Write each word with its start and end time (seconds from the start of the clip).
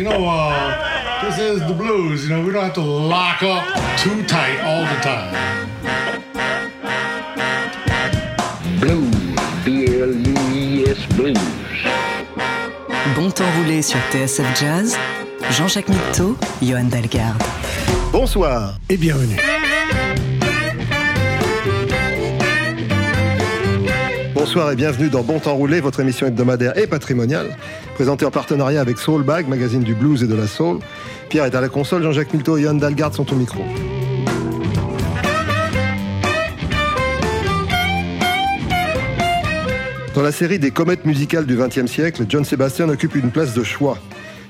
You 0.00 0.04
know, 0.04 0.24
uh, 0.24 1.20
this 1.22 1.38
is 1.38 1.60
the 1.66 1.74
blues. 1.74 2.24
You 2.24 2.30
know, 2.30 2.42
we 2.42 2.52
don't 2.52 2.64
have 2.64 2.72
to 2.74 2.80
lock 2.80 3.42
up 3.42 3.64
too 3.98 4.22
tight 4.24 4.58
all 4.64 4.84
the 4.88 4.98
time. 5.02 5.34
Blues, 8.80 9.14
B-L-U-I-S 9.62 11.06
Blues. 11.16 11.36
Bon 13.14 13.30
temps 13.30 13.44
roulé 13.58 13.82
sur 13.82 13.98
TSF 14.10 14.58
Jazz, 14.58 14.96
Jean-Jacques 15.50 15.90
Mitteau, 15.90 16.34
Johan 16.62 16.84
Dalgarde. 16.84 17.42
Bonsoir 18.10 18.78
et 18.88 18.96
bienvenue. 18.96 19.36
Bonsoir 24.34 24.72
et 24.72 24.76
bienvenue 24.76 25.10
dans 25.10 25.22
Bon 25.22 25.38
Temps 25.38 25.54
Roulé, 25.54 25.80
votre 25.80 26.00
émission 26.00 26.26
hebdomadaire 26.26 26.78
et 26.78 26.86
patrimoniale, 26.86 27.54
présentée 28.00 28.24
en 28.24 28.30
partenariat 28.30 28.80
avec 28.80 28.96
Soulbag, 28.96 29.46
magazine 29.46 29.82
du 29.82 29.92
blues 29.92 30.22
et 30.22 30.26
de 30.26 30.34
la 30.34 30.46
soul. 30.46 30.78
Pierre 31.28 31.44
est 31.44 31.54
à 31.54 31.60
la 31.60 31.68
console, 31.68 32.02
Jean-Jacques 32.02 32.32
Milto 32.32 32.56
et 32.56 32.62
Yann 32.62 32.78
Dalgard 32.78 33.14
sont 33.14 33.30
au 33.30 33.36
micro. 33.36 33.60
Dans 40.14 40.22
la 40.22 40.32
série 40.32 40.58
des 40.58 40.70
comètes 40.70 41.04
musicales 41.04 41.44
du 41.44 41.58
XXe 41.58 41.92
siècle, 41.92 42.24
John 42.26 42.46
Sebastian 42.46 42.88
occupe 42.88 43.16
une 43.16 43.30
place 43.30 43.52
de 43.52 43.62
choix. 43.62 43.98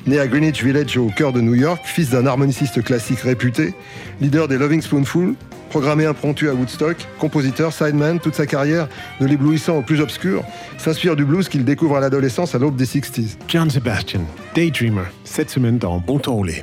Né 0.06 0.20
à 0.20 0.28
Greenwich 0.28 0.62
Village 0.62 0.96
au 0.96 1.08
cœur 1.08 1.32
de 1.32 1.40
New 1.40 1.56
York, 1.56 1.80
fils 1.82 2.10
d'un 2.10 2.26
harmoniciste 2.26 2.84
classique 2.84 3.18
réputé, 3.18 3.74
leader 4.20 4.46
des 4.46 4.58
Loving 4.58 4.80
Spoonful, 4.80 5.34
programmé 5.70 6.04
impromptu 6.04 6.50
à 6.50 6.54
Woodstock, 6.54 6.96
compositeur, 7.18 7.72
sideman, 7.72 8.18
toute 8.20 8.34
sa 8.34 8.46
carrière, 8.46 8.88
de 9.20 9.26
l'éblouissant 9.26 9.76
au 9.78 9.82
plus 9.82 10.00
obscur, 10.00 10.42
s'inspire 10.76 11.16
du 11.16 11.24
blues 11.24 11.48
qu'il 11.48 11.64
découvre 11.64 11.96
à 11.96 12.00
l'adolescence 12.00 12.54
à 12.54 12.58
l'aube 12.58 12.76
des 12.76 12.84
60s. 12.84 13.36
John 13.48 13.70
Sebastian, 13.70 14.22
Daydreamer, 14.54 15.06
cette 15.24 15.48
semaine 15.48 15.78
dans 15.78 15.98
Bon 15.98 16.18
Temps 16.18 16.34
Roulé. 16.34 16.60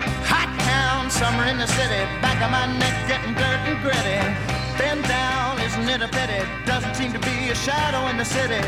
Hot 0.00 0.50
town, 0.58 1.08
summer 1.08 1.46
in 1.48 1.58
the 1.58 1.68
city, 1.68 2.04
back 2.20 2.42
of 2.42 2.50
my 2.50 2.66
neck 2.78 2.94
getting 3.08 3.34
dirt 3.34 3.60
and 3.66 3.80
gritty. 3.82 4.20
Bend 4.76 5.02
down, 5.06 5.56
isn't 5.64 5.88
it 5.88 6.02
a 6.02 6.08
pity? 6.08 6.42
Doesn't 6.66 6.94
seem 6.94 7.12
to 7.12 7.20
be 7.20 7.50
a 7.50 7.54
shadow 7.54 8.08
in 8.10 8.18
the 8.18 8.24
city. 8.24 8.60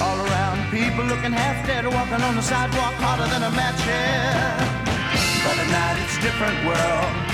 All 0.00 0.16
around, 0.16 0.70
people 0.70 1.04
looking 1.04 1.32
half 1.32 1.66
dead, 1.66 1.86
walking 1.86 2.22
on 2.22 2.36
the 2.36 2.42
sidewalk 2.42 2.94
harder 3.02 3.26
than 3.26 3.42
a 3.42 3.50
match 3.50 3.82
here. 3.82 4.94
But 5.42 5.58
at 5.58 5.68
night 5.70 5.98
it's 6.04 6.18
a 6.18 6.22
different 6.22 6.64
world. 6.64 7.33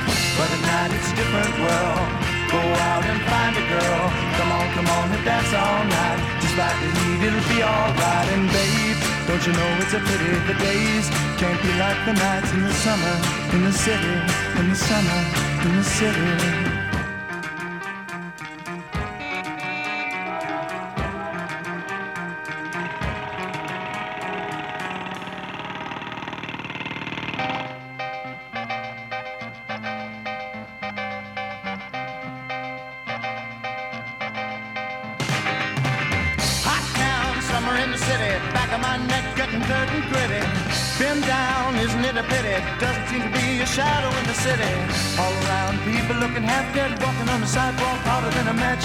But 0.37 0.49
at 0.51 0.61
night 0.63 0.91
it's 0.95 1.11
a 1.11 1.15
different 1.15 1.55
world. 1.59 2.07
Go 2.51 2.61
out 2.91 3.03
and 3.07 3.19
find 3.31 3.53
a 3.55 3.65
girl. 3.67 4.03
Come 4.37 4.51
on, 4.51 4.65
come 4.75 4.87
on 4.87 5.05
and 5.11 5.23
dance 5.23 5.51
all 5.53 5.83
night. 5.87 6.19
Despite 6.43 6.77
the 6.83 6.89
heat, 6.99 7.19
it'll 7.27 7.47
be 7.47 7.63
alright. 7.63 8.27
And 8.35 8.45
babe, 8.51 8.99
don't 9.27 9.43
you 9.47 9.53
know 9.53 9.69
it's 9.79 9.93
a 9.93 10.01
pity 10.03 10.31
the 10.47 10.57
days 10.59 11.07
can't 11.39 11.61
be 11.61 11.71
like 11.79 11.99
the 12.05 12.13
nights 12.13 12.51
in 12.53 12.61
the 12.63 12.73
summer, 12.73 13.15
in 13.53 13.63
the 13.63 13.71
city, 13.71 14.15
in 14.59 14.69
the 14.69 14.75
summer, 14.75 15.19
in 15.65 15.71
the 15.77 15.83
city. 15.83 16.70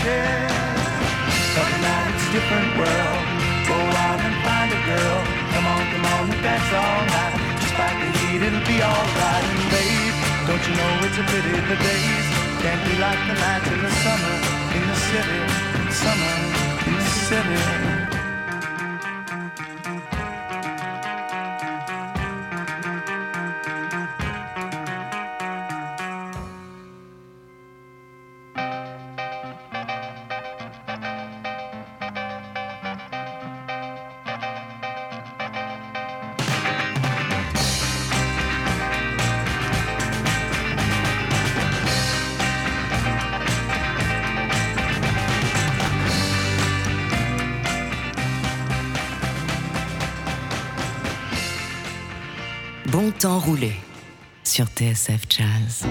Head. 0.00 0.50
But 1.54 1.66
tonight 1.70 2.06
it's 2.12 2.26
a 2.28 2.32
different 2.36 2.70
world. 2.80 3.24
Go 3.70 3.78
out 4.06 4.20
and 4.20 4.36
find 4.46 4.68
a 4.72 4.80
girl. 4.90 5.18
Come 5.52 5.66
on, 5.66 5.82
come 5.92 6.06
on 6.12 6.22
and 6.32 6.42
dance 6.42 6.70
all 6.72 7.02
night. 7.16 7.34
Despite 7.60 7.96
the 8.02 8.10
heat, 8.18 8.40
it'll 8.46 8.66
be 8.68 8.78
alright. 8.82 9.44
And 9.52 9.64
babe, 9.72 10.16
don't 10.48 10.64
you 10.68 10.74
know 10.76 10.92
it's 11.06 11.18
a 11.18 11.24
pity 11.30 11.54
the 11.54 11.78
days 11.80 12.26
can't 12.66 12.82
be 12.84 12.98
like 12.98 13.20
the 13.28 13.34
nights 13.34 13.68
in 13.70 13.80
the 13.80 13.90
summer 14.02 14.36
in 14.76 14.82
the 14.90 14.96
city, 15.08 15.40
summer 16.02 16.36
in 16.86 16.94
the 16.94 17.10
city. 17.28 17.85
Temps 53.18 53.38
roulé 53.38 53.72
sur 54.44 54.66
TSF 54.66 55.22
Jazz. 55.28 55.86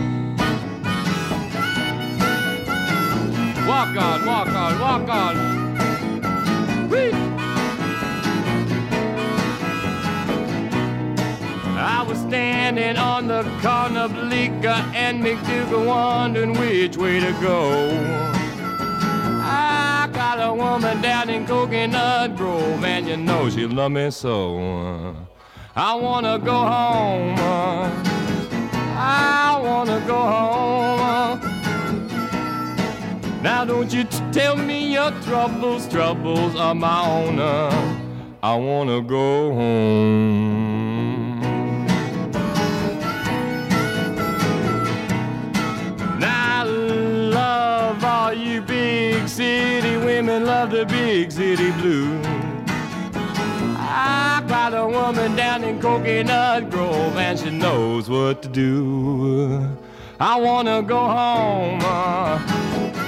Walk 3.68 3.98
on, 3.98 4.26
walk 4.26 4.48
on, 4.48 4.80
walk 4.80 5.10
on. 5.10 5.36
I 11.78 12.06
was 12.08 12.20
standing 12.20 12.98
on 12.98 13.28
the 13.28 13.44
corner 13.62 14.02
of 14.02 14.14
Bleecker 14.14 14.84
and 14.94 15.24
McDougal 15.24 15.86
wondering 15.86 16.54
which 16.54 16.98
way 16.98 17.20
to 17.20 17.32
go. 17.42 17.90
I 19.42 20.08
got 20.14 20.40
a 20.40 20.54
woman 20.54 21.02
down 21.02 21.30
in 21.30 21.48
Coconut 21.48 22.36
Grove 22.36 22.84
and 22.84 23.08
you 23.08 23.18
know 23.18 23.50
she 23.50 23.66
love 23.66 23.92
me 23.92 24.12
so. 24.12 25.16
I 25.78 25.94
wanna 25.96 26.40
go 26.40 26.54
home. 26.54 27.36
I 28.98 29.60
wanna 29.62 30.00
go 30.08 30.16
home. 30.16 31.42
Now 33.44 33.66
don't 33.66 33.92
you 33.94 34.06
t- 34.06 34.24
tell 34.32 34.56
me 34.56 34.94
your 34.94 35.12
troubles, 35.24 35.90
troubles 35.90 36.56
are 36.56 36.74
my 36.74 37.06
own. 37.06 37.40
uh, 37.40 38.00
I 38.42 38.56
wanna 38.56 39.02
go 39.02 39.54
home. 39.54 41.42
Now 46.20 46.62
I 46.62 46.64
love 46.64 48.02
all 48.02 48.34
you 48.34 48.62
big 48.62 49.28
city 49.28 49.98
women, 49.98 50.46
love 50.46 50.72
the 50.72 50.86
big 50.86 51.34
city 51.34 51.72
blues. 51.72 52.35
I 53.98 54.44
got 54.46 54.74
a 54.74 54.86
woman 54.86 55.38
down 55.38 55.64
in 55.64 55.80
Coconut 55.80 56.70
Grove 56.70 57.16
and 57.16 57.40
she 57.40 57.50
knows 57.50 58.10
what 58.10 58.42
to 58.42 58.50
do. 58.50 59.70
I 60.20 60.38
wanna 60.38 60.82
go 60.84 60.98
home. 60.98 61.80
uh, 61.82 62.38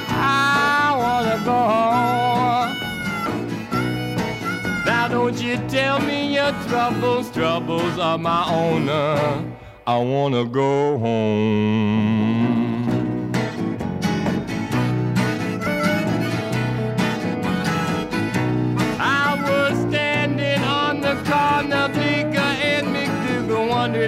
I 0.10 0.96
wanna 0.98 1.42
go 1.44 1.60
home. 1.74 2.72
Now 4.86 5.10
don't 5.10 5.38
you 5.42 5.58
tell 5.68 6.00
me 6.00 6.34
your 6.34 6.54
troubles, 6.70 7.30
troubles 7.32 8.00
are 8.00 8.18
my 8.18 8.50
own. 8.50 8.88
uh, 8.88 9.44
I 9.86 9.98
wanna 9.98 10.46
go 10.46 10.98
home. 11.00 12.27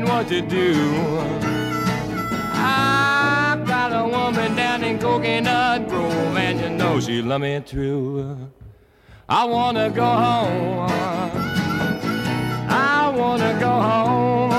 What 0.04 0.28
to 0.28 0.42
do. 0.42 0.74
I 2.54 3.62
got 3.66 3.92
a 3.92 4.08
woman 4.08 4.56
down 4.56 4.84
in 4.84 5.00
Coconut 5.00 5.88
Grove, 5.90 6.38
and 6.38 6.60
you 6.60 6.70
know 6.70 7.00
she 7.00 7.22
love 7.22 7.42
me 7.42 7.60
true. 7.66 8.50
I 9.28 9.46
wanna 9.46 9.90
go 9.90 10.06
home. 10.06 10.90
I 12.70 13.14
wanna 13.16 13.58
go 13.60 13.70
home. 13.90 14.50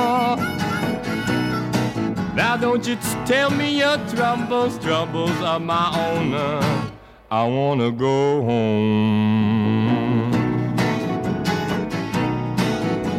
Now 2.35 2.57
don't 2.57 2.87
you 2.87 2.97
tell 3.25 3.51
me 3.51 3.79
your 3.79 3.99
troubles, 4.09 4.79
troubles 4.79 5.41
are 5.43 5.61
my 5.61 5.93
own. 6.07 6.35
I 7.31 7.45
wanna 7.45 7.91
go 7.91 8.43
home. 8.43 10.31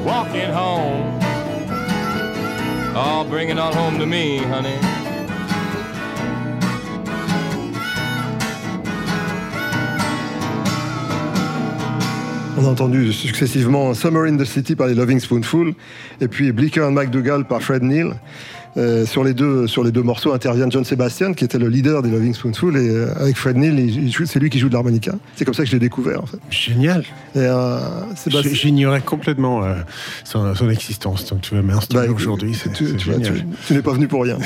Walking 0.03 0.51
home. 0.51 1.00
Oh, 2.93 3.25
bring 3.29 3.49
it 3.49 3.57
on 3.57 3.71
home 3.71 3.97
to 3.99 4.05
me, 4.05 4.39
honey. 4.39 4.77
On 12.57 12.65
a 12.65 12.67
entendu 12.67 13.13
successivement 13.13 13.93
Summer 13.93 14.27
in 14.27 14.35
the 14.35 14.45
City 14.45 14.75
par 14.75 14.87
les 14.87 14.93
Loving 14.93 15.19
Spoonful 15.19 15.73
et 16.19 16.27
puis 16.27 16.51
Bleecker 16.51 16.83
and 16.83 16.91
McDougall 16.91 17.45
par 17.45 17.61
Fred 17.61 17.81
Neil. 17.81 18.13
Euh, 18.77 19.05
sur, 19.05 19.23
les 19.25 19.33
deux, 19.33 19.67
sur 19.67 19.83
les 19.83 19.91
deux 19.91 20.01
morceaux 20.03 20.31
intervient 20.31 20.69
John 20.69 20.85
Sebastian, 20.85 21.33
qui 21.33 21.43
était 21.43 21.57
le 21.59 21.67
leader 21.67 22.01
des 22.01 22.09
Loving 22.09 22.33
Spoonful, 22.33 22.77
et 22.77 22.89
euh, 22.89 23.13
avec 23.19 23.35
Fred 23.35 23.57
Neil, 23.57 24.13
c'est 24.25 24.39
lui 24.39 24.49
qui 24.49 24.59
joue 24.59 24.69
de 24.69 24.73
l'harmonica. 24.73 25.11
C'est 25.35 25.43
comme 25.43 25.53
ça 25.53 25.63
que 25.63 25.67
je 25.69 25.73
l'ai 25.73 25.79
découvert, 25.79 26.23
en 26.23 26.25
fait. 26.25 26.37
Génial. 26.49 27.03
Euh, 27.35 27.79
J'ignorais 28.53 29.01
complètement 29.01 29.61
son, 30.23 30.55
son 30.55 30.69
existence. 30.69 31.25
Donc 31.25 31.41
tu 31.41 31.53
vas 31.55 31.61
m'installer 31.61 32.07
Bah, 32.07 32.13
aujourd'hui. 32.15 32.53
C'est 32.53 32.71
tu, 32.71 32.85
n'es 33.73 33.81
pas 33.81 33.91
venu 33.93 34.07
pour 34.07 34.23
rien. 34.23 34.37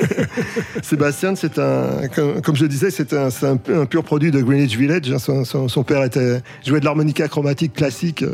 Sébastien, 0.82 1.34
c'est 1.36 1.58
un, 1.58 2.08
comme, 2.14 2.40
comme 2.42 2.56
je 2.56 2.62
le 2.62 2.68
disais, 2.68 2.90
c'est 2.90 3.12
un, 3.12 3.28
un, 3.42 3.58
un 3.80 3.86
pur 3.86 4.04
produit 4.04 4.30
de 4.30 4.40
Greenwich 4.40 4.76
Village. 4.76 5.10
hein. 5.12 5.18
Son, 5.18 5.44
son- 5.44 5.68
son 5.68 5.82
père 5.82 6.02
était, 6.04 6.40
jouait 6.66 6.80
de 6.80 6.84
l'harmonica 6.84 7.28
chromatique 7.28 7.74
classique, 7.74 8.24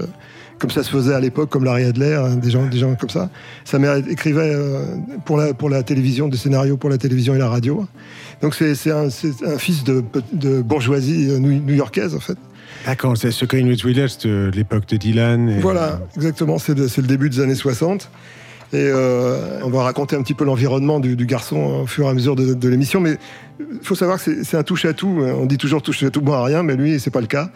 comme 0.58 0.70
ça 0.70 0.82
se 0.82 0.90
faisait 0.90 1.14
à 1.14 1.20
l'époque, 1.20 1.50
comme 1.50 1.64
Larry 1.64 1.84
Adler, 1.84 2.14
hein, 2.14 2.36
des 2.36 2.50
gens, 2.50 2.66
des 2.66 2.78
gens 2.78 2.94
comme 2.94 3.10
ça. 3.10 3.28
Sa 3.64 3.78
mère 3.78 3.96
écrivait 3.96 4.52
euh, 4.54 4.84
pour, 5.24 5.36
la, 5.36 5.52
pour 5.54 5.68
la 5.68 5.82
télévision, 5.82 6.28
des 6.28 6.36
scénarios 6.36 6.76
pour 6.76 6.88
la 6.90 6.98
télévision 6.98 7.34
et 7.34 7.38
la 7.38 7.48
radio. 7.48 7.86
Donc 8.42 8.54
c'est 8.54 8.90
un, 8.90 9.08
fils 9.58 9.84
de, 9.84 10.02
de 10.32 10.62
bourgeoisie 10.62 11.28
euh, 11.30 11.38
new- 11.38 11.60
new-yorkaise, 11.60 12.14
en 12.14 12.20
fait. 12.20 12.36
D'accord, 12.86 13.16
c'est 13.16 13.30
ce 13.32 13.44
Greenwich 13.44 13.84
Village 13.84 14.18
de 14.18 14.50
l'époque 14.54 14.86
de 14.88 14.96
Dylan. 14.96 15.48
et- 15.48 15.58
Voilà, 15.60 16.00
exactement. 16.16 16.58
C'est 16.58 16.76
le 16.78 17.02
début 17.06 17.28
des 17.30 17.40
années 17.40 17.54
60. 17.54 18.10
Et 18.72 18.78
euh, 18.78 19.60
on 19.62 19.70
va 19.70 19.82
raconter 19.82 20.16
un 20.16 20.22
petit 20.22 20.34
peu 20.34 20.44
l'environnement 20.44 20.98
du, 21.00 21.26
garçon 21.26 21.82
au 21.82 21.86
fur 21.86 22.06
et 22.06 22.08
à 22.08 22.14
mesure 22.14 22.36
de, 22.36 22.68
l'émission. 22.68 23.00
Mais 23.00 23.16
il 23.60 23.78
faut 23.82 23.94
savoir 23.94 24.22
que 24.22 24.42
c'est- 24.42 24.56
un 24.56 24.62
touche-à-tout. 24.62 25.22
On 25.38 25.46
dit 25.46 25.58
toujours 25.58 25.82
touche-à-tout, 25.82 26.20
bon 26.20 26.32
à 26.32 26.44
rien, 26.44 26.62
mais 26.62 26.76
lui, 26.76 26.98
c'est 26.98 27.10
pas 27.10 27.20
le 27.20 27.26
cas. 27.26 27.50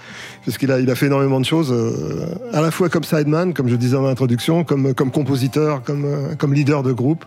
Parce 0.45 0.57
qu'il 0.57 0.71
a, 0.71 0.79
il 0.79 0.91
a 0.91 0.95
fait 0.95 1.07
énormément 1.07 1.41
de 1.41 1.45
choses, 1.45 1.73
euh, 1.73 2.27
à 2.53 2.61
la 2.61 2.71
fois 2.71 2.89
comme 2.89 3.05
sideman, 3.05 3.53
comme 3.53 3.69
je 3.69 3.77
disais 3.77 3.95
dans 3.95 4.03
l'introduction, 4.07 4.65
comme, 4.65 4.95
comme 4.95 5.11
compositeur, 5.11 5.83
comme, 5.83 6.05
euh, 6.05 6.35
comme 6.37 6.55
leader 6.55 6.83
de 6.83 6.93
groupe. 6.93 7.25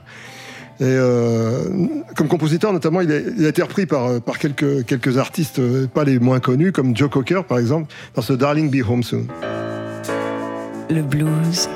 Et 0.80 0.86
euh, 0.86 1.70
comme 2.16 2.28
compositeur, 2.28 2.74
notamment, 2.74 3.02
il 3.02 3.12
a, 3.12 3.48
été 3.48 3.62
repris 3.62 3.86
par, 3.86 4.20
par 4.22 4.40
quelques, 4.40 4.86
quelques 4.86 5.18
artistes, 5.18 5.60
euh, 5.60 5.88
pas 5.88 6.04
les 6.04 6.18
moins 6.18 6.40
connus, 6.40 6.72
comme 6.72 6.98
Joe 6.98 7.10
Cocker, 7.10 7.44
par 7.48 7.60
exemple, 7.60 7.94
dans 8.16 8.24
ce 8.24 8.34
Darling 8.34 8.72
Be 8.72 8.88
Home 8.88 9.04
Soon. 9.04 9.28
Le 10.90 11.02
blues, 11.02 11.70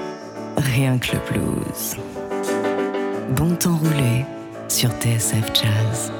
rien 0.58 0.98
que 0.98 1.14
le 1.14 1.20
blues. 1.32 1.98
Bon 3.36 3.56
temps 3.56 3.78
roulé 3.78 4.26
sur 4.68 4.90
TSF 4.92 5.54
Jazz. 5.54 6.12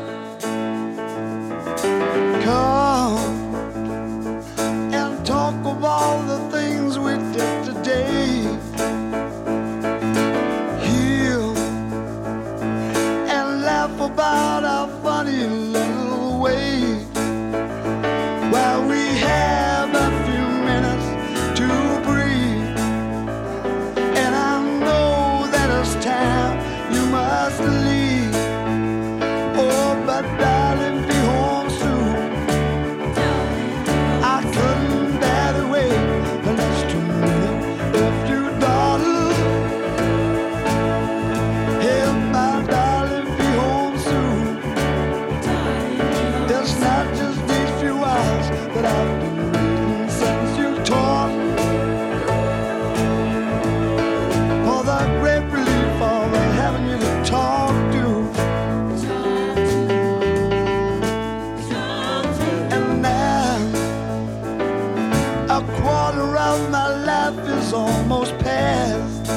A 65.88 65.90
quarter 65.90 66.38
of 66.38 66.70
my 66.70 66.88
life 67.06 67.40
is 67.48 67.74
almost 67.74 68.38
past. 68.40 69.30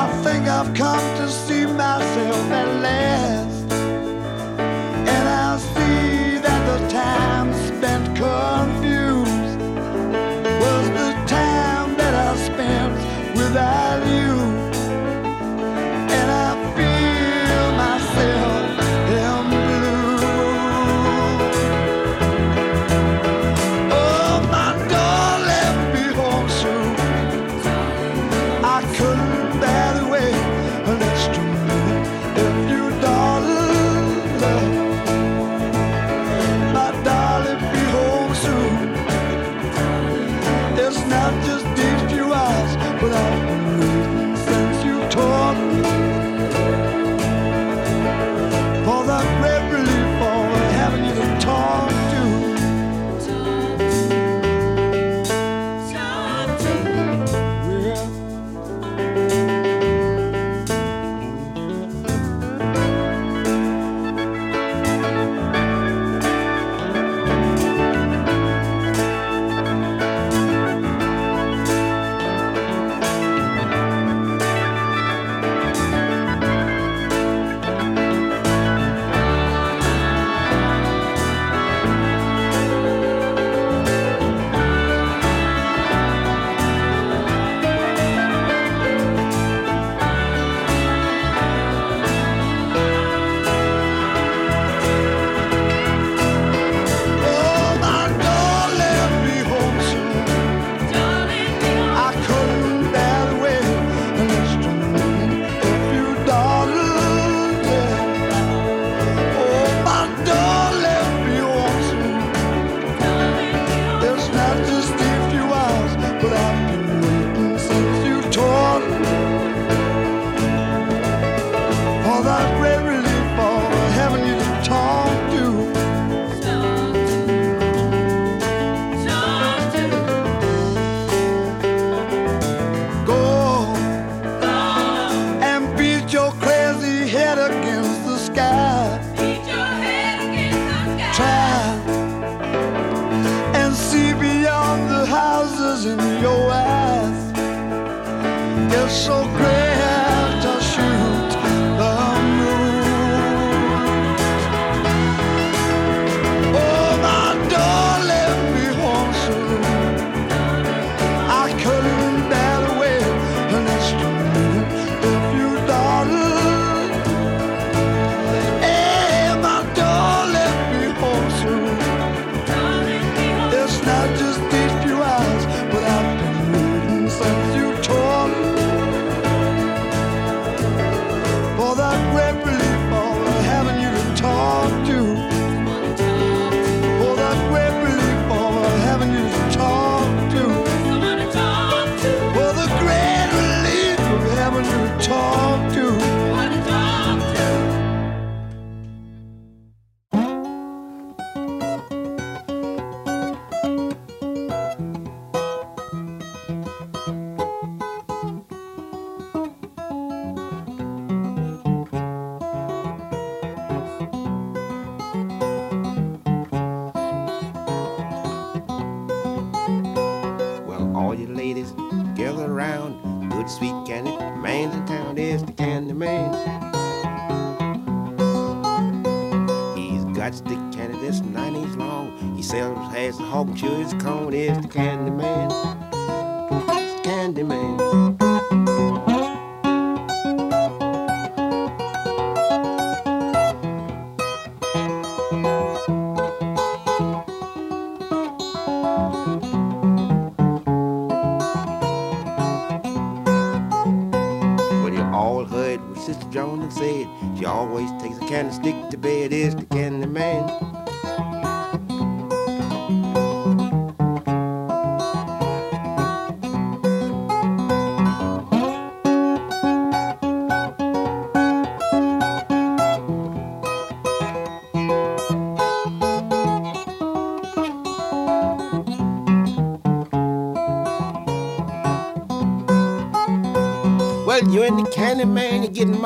I 0.00 0.08
think 0.22 0.46
I've 0.46 0.72
come 0.74 1.16
to 1.18 1.28
see 1.28 1.66
myself 1.66 2.50
at 2.60 2.68
last. 2.86 3.72
And 5.14 5.28
I 5.28 5.58
see 5.58 6.38
that 6.38 6.62
the 6.70 6.78
time 6.88 7.52
spent 7.68 8.06
confused 8.16 8.69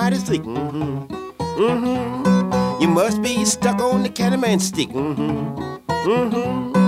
mighty 0.05 0.17
sick. 0.17 0.43
Mm-hmm. 0.43 1.15
Mm-hmm. 1.41 2.83
You 2.83 2.89
must 2.89 3.23
be 3.23 3.43
stuck 3.47 3.81
on 3.81 4.03
the 4.03 4.11
candy 4.11 4.37
man 4.37 4.61
stick. 4.61 4.91
Mm-hmm. 4.91 5.57
Mm-hmm. 5.89 6.84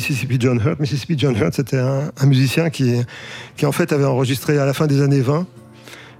Mississippi 0.00 0.38
John 0.40 0.58
Hurt. 0.64 0.80
Mississippi 0.80 1.14
John 1.18 1.36
Hurt, 1.36 1.52
c'était 1.52 1.76
un, 1.76 2.26
musicien 2.26 2.70
qui, 2.70 2.94
qui, 3.58 3.66
en 3.66 3.72
fait, 3.72 3.92
avait 3.92 4.06
enregistré 4.06 4.58
à 4.58 4.64
la 4.64 4.72
fin 4.72 4.86
des 4.86 5.02
années 5.02 5.20
20 5.20 5.46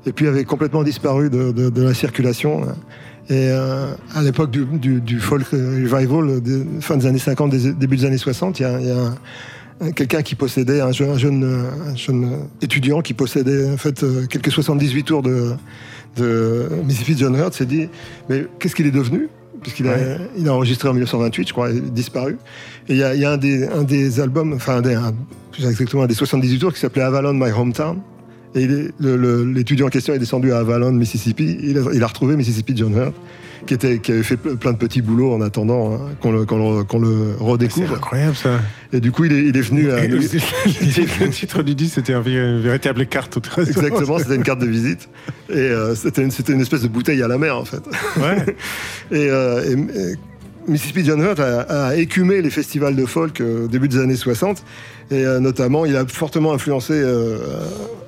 et 0.05 0.13
puis 0.13 0.27
avait 0.27 0.45
complètement 0.45 0.83
disparu 0.83 1.31
de, 1.31 1.81
la 1.81 1.95
circulation. 1.95 2.61
Et 3.31 3.49
euh, 3.49 3.95
à 4.15 4.21
l'époque 4.23 4.51
du, 4.51 5.19
folk 5.19 5.47
revival, 5.47 6.43
fin 6.83 6.99
des 6.99 7.07
années 7.07 7.19
50, 7.19 7.51
des- 7.51 7.73
début 7.73 7.97
des 7.97 8.05
années 8.05 8.19
60, 8.19 8.61
il 8.61 8.63
y 8.65 8.67
a, 8.67 9.93
quelqu'un 9.93 10.21
qui 10.21 10.35
possédait, 10.35 10.83
un 10.83 10.93
jeune 10.93 12.37
étudiant 12.61 13.01
qui 13.01 13.15
possédait 13.15 13.71
en 13.71 13.79
fait 13.79 14.03
euh, 14.03 14.27
quelques 14.27 14.53
78 14.53 15.05
tours 15.05 15.23
de, 15.23 15.55
de 16.19 16.69
Mississippi 16.85 17.17
John 17.17 17.35
Hurt, 17.35 17.55
s'est 17.55 17.65
dit, 17.65 17.89
mais 18.29 18.45
qu'est-ce 18.59 18.75
qu'il 18.75 18.87
est 18.87 18.91
devenu? 18.91 19.31
Puisqu'il 19.63 19.89
a, 19.89 19.97
il 20.37 20.49
a 20.49 20.55
enregistré 20.55 20.89
en 20.89 20.93
1928, 20.93 21.49
je 21.49 21.53
crois, 21.53 21.73
disparu. 21.73 22.37
Et 22.89 22.93
il 22.95 22.97
y 22.99 23.03
a, 23.03 23.15
il 23.15 23.21
y 23.21 23.25
a 23.25 23.33
un, 23.33 23.37
des, 23.37 23.67
un 23.67 23.83
des 23.85 24.21
albums, 24.21 24.53
enfin, 24.55 24.77
un 24.77 24.81
des, 24.83 24.95
un- 24.95 25.15
plus 25.53 25.67
exactement, 25.67 26.03
un 26.05 26.07
des 26.07 26.15
78 26.15 26.59
tours 26.59 26.73
qui 26.73 26.81
s'appelait 26.81 27.03
Avalon, 27.03 27.35
My 27.35 27.51
Hometown. 27.51 28.01
Et 28.55 28.67
l'étudiant 29.01 29.87
en 29.87 29.91
question 29.91 30.13
est 30.15 30.19
descendu 30.19 30.53
à 30.53 30.59
Avalon, 30.59 30.93
Mississippi. 30.93 31.57
Il 31.63 31.79
a, 31.79 31.83
il 31.93 32.03
a 32.03 32.07
retrouvé 32.07 32.35
Mississippi 32.37 32.73
John 32.77 32.93
Hurt, 32.97 33.15
qui, 33.67 33.75
était, 33.75 33.99
qui 34.01 34.11
avait 34.11 34.25
fait 34.25 34.35
ple- 34.37 34.57
plein 34.57 34.73
de 34.73 34.77
petits 34.79 35.03
boulots 35.03 35.33
en 35.33 35.41
attendant 35.41 35.95
hein, 35.95 35.99
qu'on 36.21 36.33
le, 36.33 36.45
qu'on 36.47 36.99
le 36.99 37.35
C'est 37.39 37.45
redécouvre. 37.45 37.95
incroyable 37.95 38.35
ça. 38.35 38.61
Et 38.93 38.99
du 39.01 39.13
coup, 39.13 39.25
il 39.27 39.33
est, 39.33 39.45
il 39.47 39.57
est 39.57 39.61
venu 39.61 39.89
à. 39.91 40.05
Le, 40.09 40.17
le 40.17 41.31
titre 41.31 41.63
du 41.63 41.75
disque, 41.77 41.95
c'était 41.95 42.13
une 42.13 42.61
véritable 42.61 43.07
carte 43.07 43.37
au 43.37 43.41
trésor. 43.41 43.85
Exactement, 43.85 44.19
c'était 44.19 44.35
une 44.35 44.43
carte 44.43 44.61
de 44.61 44.67
visite. 44.67 45.09
Et 45.49 45.55
euh, 45.57 45.95
c'était 45.95 46.23
une, 46.23 46.61
espèce 46.61 46.83
de 46.83 46.89
bouteille 46.89 47.23
à 47.23 47.29
la 47.29 47.39
mer, 47.39 47.57
en 47.57 47.65
fait. 47.65 47.83
Ouais. 48.17 48.57
Et, 49.13 49.29
euh, 49.31 49.63
et- 49.65 50.11
et 50.13 50.15
Mississippi 50.69 51.05
John 51.05 51.21
Hurt 51.21 51.41
a, 51.41 51.61
a 51.89 51.97
écumé 51.97 52.43
les 52.43 52.51
festivals 52.51 52.95
de 52.95 53.07
folk 53.07 53.41
euh, 53.41 53.65
au 53.65 53.69
début 53.69 53.89
des 53.89 53.99
années 53.99 54.15
60. 54.17 54.63
Et 55.11 55.25
euh, 55.25 55.41
notamment, 55.41 55.85
il 55.87 55.97
a 55.97 56.07
fortement 56.07 56.53
influencé 56.53 56.93
euh, 56.95 57.39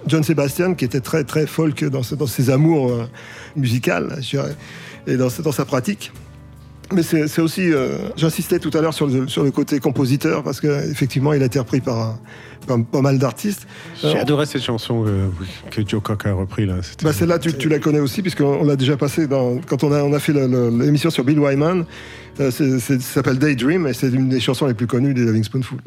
John 0.06 0.23
Sebastian, 0.23 0.75
qui 0.75 0.85
était 0.85 1.00
très, 1.00 1.25
très 1.25 1.47
folk 1.47 1.85
dans, 1.85 2.02
ses- 2.02 2.16
dans 2.16 2.26
ses 2.26 2.49
amours 2.50 2.92
euh, 2.92 3.04
musicales, 3.56 4.16
je 4.21 4.30
dirais, 4.30 4.54
et 5.06 5.16
dans, 5.16 5.28
dans 5.42 5.52
sa 5.52 5.64
pratique. 5.64 6.12
Mais 6.94 7.02
c'est 7.02 7.40
aussi, 7.40 7.73
euh, 7.73 7.97
j'insistais 8.16 8.59
tout 8.59 8.71
à 8.75 8.82
l'heure 8.82 8.92
sur 8.92 9.06
le, 9.06 9.26
sur 9.26 9.42
le 9.44 9.50
côté 9.50 9.80
compositeur 9.80 10.42
parce 10.42 10.61
qu'effectivement, 10.61 11.32
il 11.32 11.42
a 11.42 11.47
été 11.47 11.59
repris 11.59 11.80
par, 11.80 12.18
pas 12.66 13.00
mal 13.00 13.18
d'artistes. 13.18 13.66
J'ai 14.02 14.18
adoré 14.18 14.44
cette 14.44 14.62
chanson 14.62 15.04
que 15.71 15.80
Joe 15.88 16.02
a 16.06 16.32
repris 16.35 16.66
là. 16.66 16.75
Bah 17.02 17.14
celle-là, 17.14 17.38
tu, 17.38 17.54
tu 17.54 17.71
la 17.71 17.78
connais 17.78 18.00
aussi, 18.00 18.21
puisqu'on 18.21 18.44
on 18.61 18.64
l'a 18.64 18.76
déjà 18.76 18.99
passé 18.99 19.26
dans, 19.26 19.56
quand 19.66 19.82
on 19.85 19.92
a, 19.92 20.02
on 20.02 20.12
a 20.12 20.18
fait 20.18 20.35
l'émission 20.35 21.09
sur 21.09 21.25
Bill 21.25 21.38
Wyman. 21.38 21.87
C'est- 22.37 22.50
c'est- 22.78 22.78
ça 22.78 23.14
s'appelle 23.14 23.38
Daydream 23.38 23.87
et 23.87 23.94
c'est 23.94 24.09
une 24.11 24.28
des 24.28 24.40
chansons 24.40 24.66
les 24.66 24.75
plus 24.75 24.87
connues 24.87 25.14
des 25.14 25.25
Loving 25.25 25.44
Spoonful. 25.44 25.78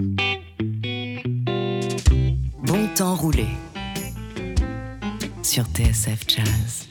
Bon 2.68 2.88
temps 2.96 3.16
roulé 3.16 3.48
sur 5.44 5.66
TSF 5.66 6.26
Jazz. 6.28 6.88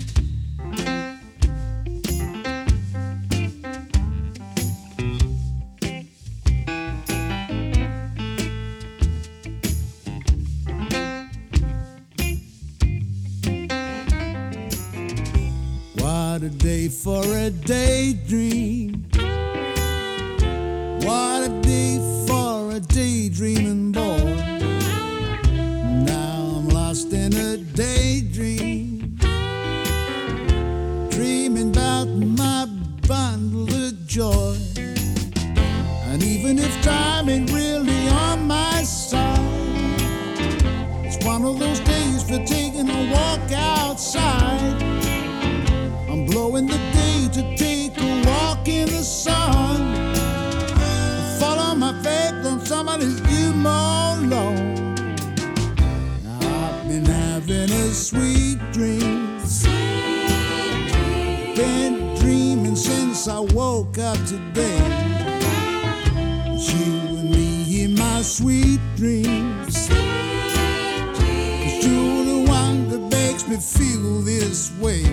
What 15.97 16.43
a 16.43 16.51
day 16.51 16.89
for 16.89 17.25
a 17.25 17.51
daydream. 17.51 19.05
What 21.03 21.43
a 21.43 21.61
day 21.63 21.99
for 22.27 22.71
a 22.77 22.81
daydreaming 22.81 23.64
up 64.05 64.19
today. 64.27 64.77
You 66.53 67.19
and 67.21 67.31
me 67.31 67.85
in 67.85 67.95
my 67.95 68.21
sweet 68.21 68.81
dreams. 68.97 69.89
Cause 71.63 71.87
you're 71.87 72.25
the 72.33 72.45
one 72.47 72.89
that 72.91 73.01
makes 73.11 73.49
me 73.49 73.57
feel 73.57 74.21
this 74.21 74.71
way. 74.79 75.05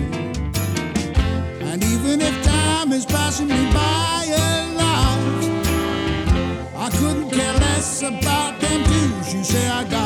And 1.68 1.82
even 1.82 2.20
if 2.20 2.44
time 2.44 2.92
is 2.92 3.06
passing 3.06 3.48
me 3.48 3.64
by 3.72 4.26
a 4.28 4.74
lot, 4.76 5.20
I 6.76 6.90
couldn't 6.98 7.30
care 7.30 7.54
less 7.54 8.02
about 8.02 8.60
them 8.60 8.82
dues 8.82 9.34
you 9.34 9.42
say 9.42 9.68
I 9.68 9.84
got. 9.84 10.01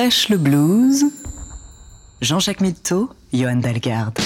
Prêche 0.00 0.30
le 0.30 0.38
blues. 0.38 1.04
Jean-Jacques 2.22 2.62
Mitteau, 2.62 3.10
Johan 3.34 3.56
Dalgarde. 3.56 4.18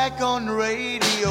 Back 0.00 0.22
on 0.22 0.46
radio. 0.46 1.30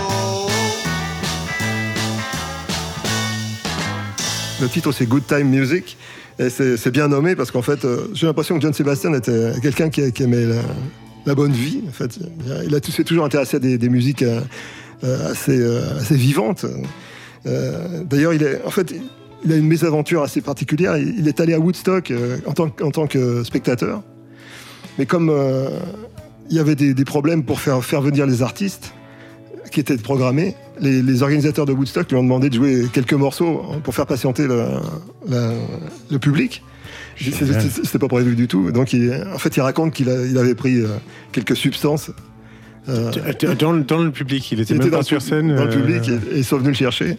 Le 4.62 4.68
titre, 4.68 4.92
c'est 4.92 5.08
Good 5.08 5.26
Time 5.26 5.50
Music. 5.50 5.98
Et 6.38 6.50
c'est 6.50 6.92
bien 6.92 7.08
nommé 7.08 7.36
parce 7.36 7.52
qu'en 7.52 7.64
fait, 7.64 7.84
euh, 7.84 8.08
j'ai 8.14 8.28
l'impression 8.28 8.56
que 8.56 8.62
John 8.62 8.74
Sebastian 8.74 9.14
était 9.14 9.54
quelqu'un 9.62 9.90
qui, 9.90 10.02
aimait 10.22 10.46
la, 11.26 11.36
bonne 11.36 11.52
vie. 11.52 11.82
En 11.88 11.92
fait, 11.92 12.20
il 12.66 12.76
a 12.76 12.80
s'est 12.80 13.04
toujours 13.04 13.26
intéressé 13.26 13.58
à 13.58 13.60
des, 13.60 13.90
musiques 13.90 14.22
euh, 14.22 14.42
euh, 15.04 15.32
assez, 15.32 16.16
vivantes. 16.16 16.66
D'ailleurs, 17.46 18.34
il 18.34 18.44
a 18.46 19.56
une 19.56 19.68
mésaventure 19.68 20.22
assez 20.22 20.42
particulière. 20.42 20.96
Il, 20.96 21.28
est 21.28 21.40
allé 21.40 21.54
à 21.54 21.60
Woodstock 21.60 22.14
en, 22.46 22.54
tant, 22.54 22.70
que- 22.70 22.84
en 22.84 22.92
tant 22.92 23.08
que 23.08 23.44
spectateur, 23.44 24.04
mais 24.98 25.06
comme 25.06 25.30
il 26.50 26.56
y 26.56 26.60
avait 26.60 26.76
des, 26.76 26.94
des 26.94 27.06
problèmes 27.06 27.44
pour 27.44 27.60
faire, 27.60 27.84
faire 27.84 28.02
venir 28.02 28.26
les 28.26 28.42
artistes 28.42 28.94
qui 29.72 29.80
étaient 29.80 29.98
programmés, 29.98 30.56
les, 30.80 31.02
les 31.04 31.22
organisateurs 31.22 31.66
de 31.68 31.74
Woodstock 31.74 32.10
lui 32.10 32.18
ont 32.18 32.24
demandé 32.24 32.50
de 32.50 32.56
jouer 32.56 32.88
quelques 32.92 33.14
morceaux 33.14 33.62
pour 33.84 33.94
faire 33.94 34.08
patienter 34.08 34.48
le, 34.48 34.64
la- 35.28 35.52
le 36.10 36.18
public. 36.20 36.64
C'était 37.18 38.00
pas 38.00 38.08
prévu 38.08 38.36
du 38.36 38.48
tout. 38.48 38.72
Donc, 38.72 38.94
il- 38.94 39.14
en 39.34 39.38
fait, 39.38 39.56
il 39.58 39.62
raconte 39.62 39.94
qu'il 39.94 40.08
il 40.32 40.38
avait 40.38 40.56
pris 40.56 40.78
euh, 40.82 40.88
quelques 41.32 41.56
substances. 41.56 42.12
euh, 42.88 43.12
Dans, 43.60 43.74
le- 43.74 43.84
dans 43.84 44.02
le 44.02 44.12
public, 44.12 44.52
il 44.52 44.62
était 44.62 44.74
il 44.74 44.78
même 44.80 44.88
était 44.88 44.92
pas 44.92 44.98
dans, 44.98 45.04
sur 45.04 45.18
le- 45.18 45.22
scène. 45.22 45.56
dans 45.56 45.66
le 45.66 45.70
euh, 45.72 45.82
public 45.82 46.10
et, 46.10 46.36
et 46.36 46.38
ils 46.40 46.46
sont 46.46 46.58
venus 46.58 46.70
le 46.72 46.86
chercher. 46.86 47.18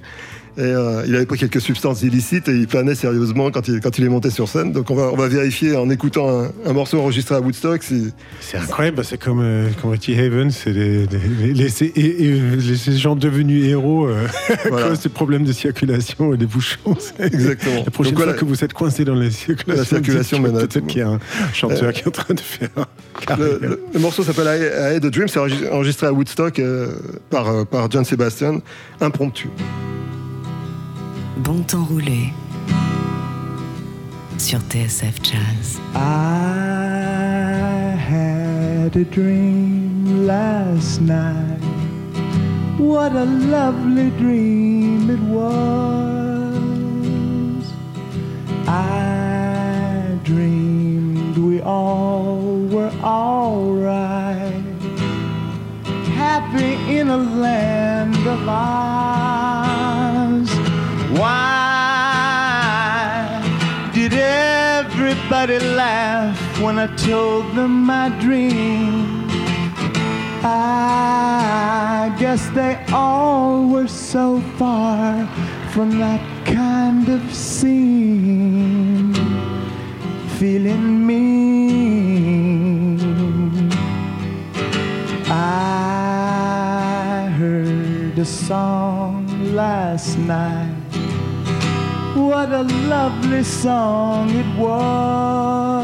Et 0.58 0.62
euh, 0.62 1.04
il 1.06 1.14
avait 1.14 1.26
pris 1.26 1.38
quelques 1.38 1.60
substances 1.60 2.02
illicites 2.02 2.48
et 2.48 2.52
il 2.52 2.66
planait 2.66 2.94
sérieusement 2.96 3.50
quand 3.50 3.68
il, 3.68 3.80
quand 3.80 3.96
il 3.98 4.04
est 4.04 4.08
monté 4.08 4.30
sur 4.30 4.48
scène. 4.48 4.72
Donc 4.72 4.90
on 4.90 4.94
va, 4.94 5.10
on 5.12 5.16
va 5.16 5.28
vérifier 5.28 5.76
en 5.76 5.88
écoutant 5.90 6.28
un, 6.28 6.50
un 6.66 6.72
morceau 6.72 6.98
enregistré 6.98 7.36
à 7.36 7.40
Woodstock 7.40 7.82
si, 7.82 8.12
C'est 8.40 8.56
incroyable, 8.58 9.04
c'est 9.04 9.16
comme, 9.18 9.40
euh, 9.42 9.68
comme 9.80 9.90
Richie 9.92 10.18
Haven, 10.18 10.50
c'est 10.50 10.72
les, 10.72 11.06
les, 11.06 12.96
gens 12.98 13.14
devenus 13.16 13.64
héros 13.66 14.06
euh, 14.06 14.26
à 14.64 14.68
Voilà. 14.68 14.88
cause 14.88 15.00
des 15.00 15.08
problèmes 15.08 15.44
de 15.44 15.52
circulation 15.52 16.34
et 16.34 16.36
des 16.36 16.46
bouchons. 16.46 16.96
Exactement. 17.18 17.82
La 17.84 17.90
prochaine 17.90 18.12
Donc 18.14 18.18
voilà. 18.18 18.32
fois 18.32 18.40
que 18.40 18.44
vous 18.44 18.64
êtes 18.64 18.72
coincé 18.72 19.04
dans 19.04 19.14
les 19.14 19.30
circulations, 19.30 19.82
La 19.82 19.84
circulation 20.02 20.42
peut-être 20.42 20.86
qu'il 20.86 20.98
y 20.98 21.02
a 21.02 21.08
un 21.10 21.20
chanteur 21.52 21.84
Euh, 21.84 21.92
qui 21.92 22.00
est 22.02 22.08
en 22.08 22.10
train 22.10 22.34
de 22.34 22.40
faire 22.40 22.68
un 22.76 23.36
Le, 23.36 23.58
le- 23.62 23.80
le 23.94 24.00
morceau 24.00 24.22
s'appelle 24.24 24.46
I, 24.46 24.64
I 24.92 24.96
Had 24.96 25.04
a 25.04 25.10
Dream, 25.10 25.28
c'est 25.28 25.38
enregistré- 25.40 26.06
à 26.06 26.12
Woodstock 26.12 26.58
euh, 26.58 26.88
par, 27.30 27.66
par 27.66 27.90
John 27.90 28.04
Sebastian, 28.04 28.60
impromptu. 29.00 29.48
Bon 31.36 31.62
temps 31.62 31.84
roulé 31.84 32.32
sur 34.38 34.58
TSF 34.68 35.14
Jazz. 35.22 35.80
I 35.94 37.96
had 37.96 38.96
a 38.96 39.04
dream 39.04 40.26
last 40.26 41.00
night. 41.00 41.60
What 42.78 43.12
a 43.12 43.24
lovely 43.24 44.10
dream 44.18 45.10
it 45.10 45.20
was. 45.32 46.29
I 66.82 66.86
told 66.96 67.44
them 67.54 67.84
my 67.84 68.08
dream? 68.20 69.26
I 70.42 72.16
guess 72.18 72.48
they 72.54 72.82
all 72.90 73.68
were 73.68 73.86
so 73.86 74.40
far 74.56 75.26
from 75.72 75.98
that 75.98 76.22
kind 76.46 77.06
of 77.10 77.34
scene. 77.34 79.12
Feeling 80.38 81.06
mean. 81.06 82.98
I 85.28 87.28
heard 87.36 88.18
a 88.18 88.24
song 88.24 89.26
last 89.54 90.16
night. 90.16 90.72
What 92.16 92.50
a 92.52 92.62
lovely 92.62 93.44
song 93.44 94.30
it 94.30 94.58
was. 94.58 95.79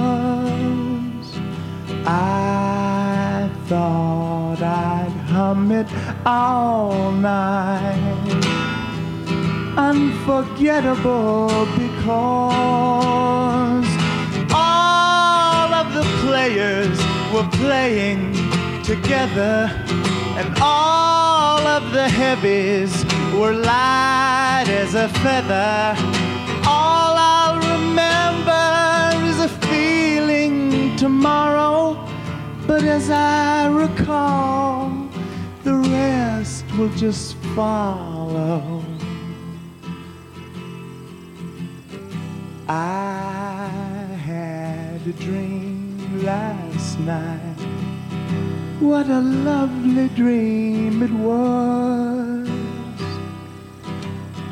I 2.08 3.50
thought 3.66 4.62
I'd 4.62 5.10
hum 5.28 5.72
it 5.72 5.88
all 6.24 7.10
night. 7.10 8.44
Unforgettable 9.76 11.48
because 11.74 13.88
all 14.54 15.74
of 15.74 15.92
the 15.94 16.04
players 16.22 16.96
were 17.34 17.48
playing 17.58 18.34
together 18.84 19.68
and 20.38 20.56
all 20.60 21.66
of 21.66 21.92
the 21.92 22.08
heavies 22.08 23.04
were 23.34 23.52
light 23.52 24.66
as 24.68 24.94
a 24.94 25.08
feather. 25.08 26.25
tomorrow, 30.96 31.94
but 32.66 32.82
as 32.82 33.10
I 33.10 33.66
recall, 33.68 34.90
the 35.62 35.74
rest 35.74 36.64
will 36.78 36.88
just 36.90 37.36
follow. 37.54 38.82
I 42.68 43.68
had 44.24 45.06
a 45.06 45.12
dream 45.12 46.24
last 46.24 46.98
night. 47.00 47.60
What 48.80 49.06
a 49.08 49.20
lovely 49.20 50.08
dream 50.08 51.02
it 51.02 51.12
was. 51.12 52.48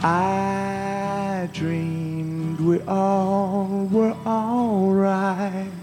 I 0.02 1.48
dreamed 1.54 2.60
we 2.60 2.80
all 2.82 3.88
were 3.90 4.14
alright 4.26 5.73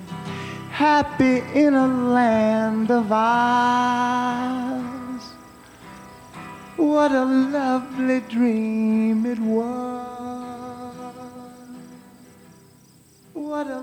happy 0.81 1.43
in 1.53 1.75
a 1.75 1.87
land 1.87 2.89
of 2.89 3.11
Oz. 3.11 3.21
What 6.75 7.11
a 7.11 7.23
lovely 7.23 8.21
dream 8.21 9.27
it 9.27 9.37
was. 9.37 10.07
What 13.33 13.67
a 13.67 13.79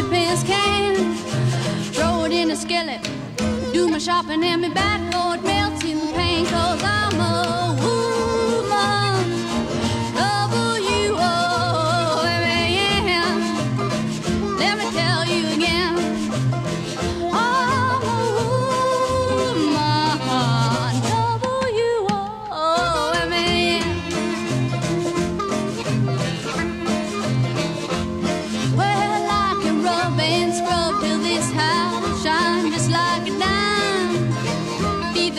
safety 0.00 0.10
pins 0.10 0.44
can. 0.44 1.14
Throw 1.92 2.24
it 2.24 2.32
in 2.32 2.50
a 2.50 2.56
skillet. 2.56 3.00
Do 3.72 3.88
my 3.88 3.98
shopping 3.98 4.42
and 4.44 4.62
my 4.62 4.68
backboard 4.68 5.42
melting 5.44 6.00
pan, 6.12 6.46
cause 6.46 6.82
I'm 6.82 7.20
a 7.20 7.76
woo. 7.82 8.09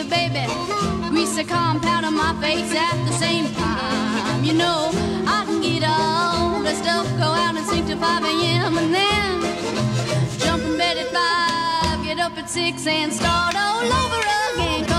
the 0.02 0.10
baby, 0.10 0.46
grease 1.10 1.36
the 1.36 1.44
compound 1.44 2.04
on 2.06 2.14
my 2.14 2.34
face 2.40 2.74
at 2.74 2.96
the 3.06 3.12
same 3.12 3.46
time. 3.54 4.44
You 4.44 4.54
know, 4.54 4.90
I 5.26 5.44
can 5.46 5.60
get 5.60 5.84
all 5.86 6.60
the 6.62 6.74
stuff, 6.74 7.06
go 7.18 7.24
out 7.24 7.56
and 7.56 7.66
sing 7.66 7.86
to 7.86 7.96
5 7.96 8.24
a.m. 8.24 8.78
and 8.78 8.94
then 8.94 10.38
jump 10.38 10.62
in 10.64 10.76
bed 10.76 10.98
at 10.98 11.08
5, 11.98 12.04
get 12.04 12.18
up 12.18 12.36
at 12.38 12.50
6 12.50 12.86
and 12.86 13.12
start 13.12 13.54
all 13.56 13.84
over 13.84 14.20
again. 14.56 14.91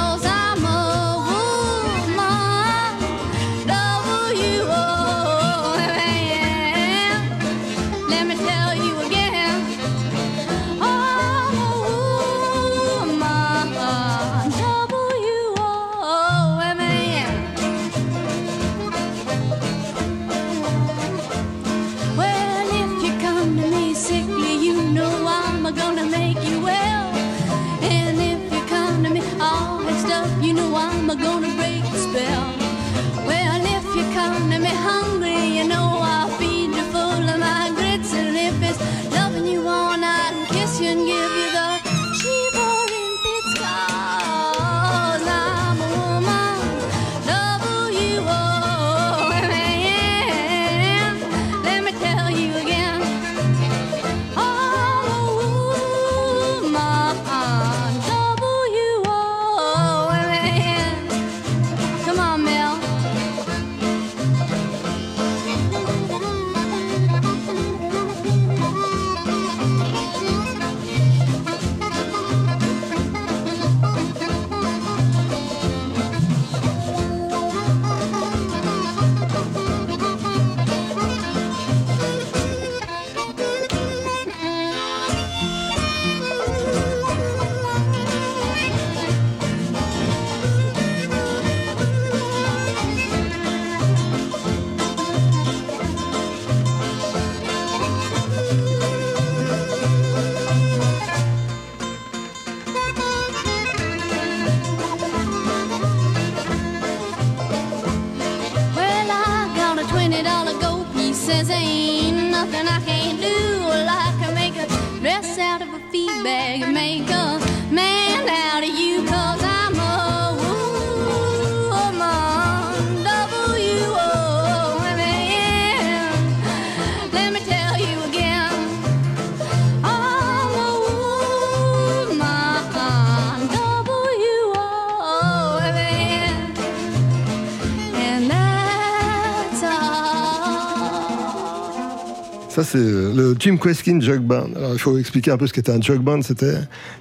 Jim 143.44 143.58
Queskin 143.58 144.00
Jug 144.00 144.22
Band. 144.22 144.52
Alors, 144.56 144.72
il 144.72 144.80
faut 144.80 144.98
expliquer 144.98 145.32
un 145.32 145.38
peu 145.38 145.48
ce 145.48 145.52
qu'était 145.54 145.74
un 145.74 145.82
jug 145.82 146.00
band. 146.00 146.22
C'était 146.22 146.54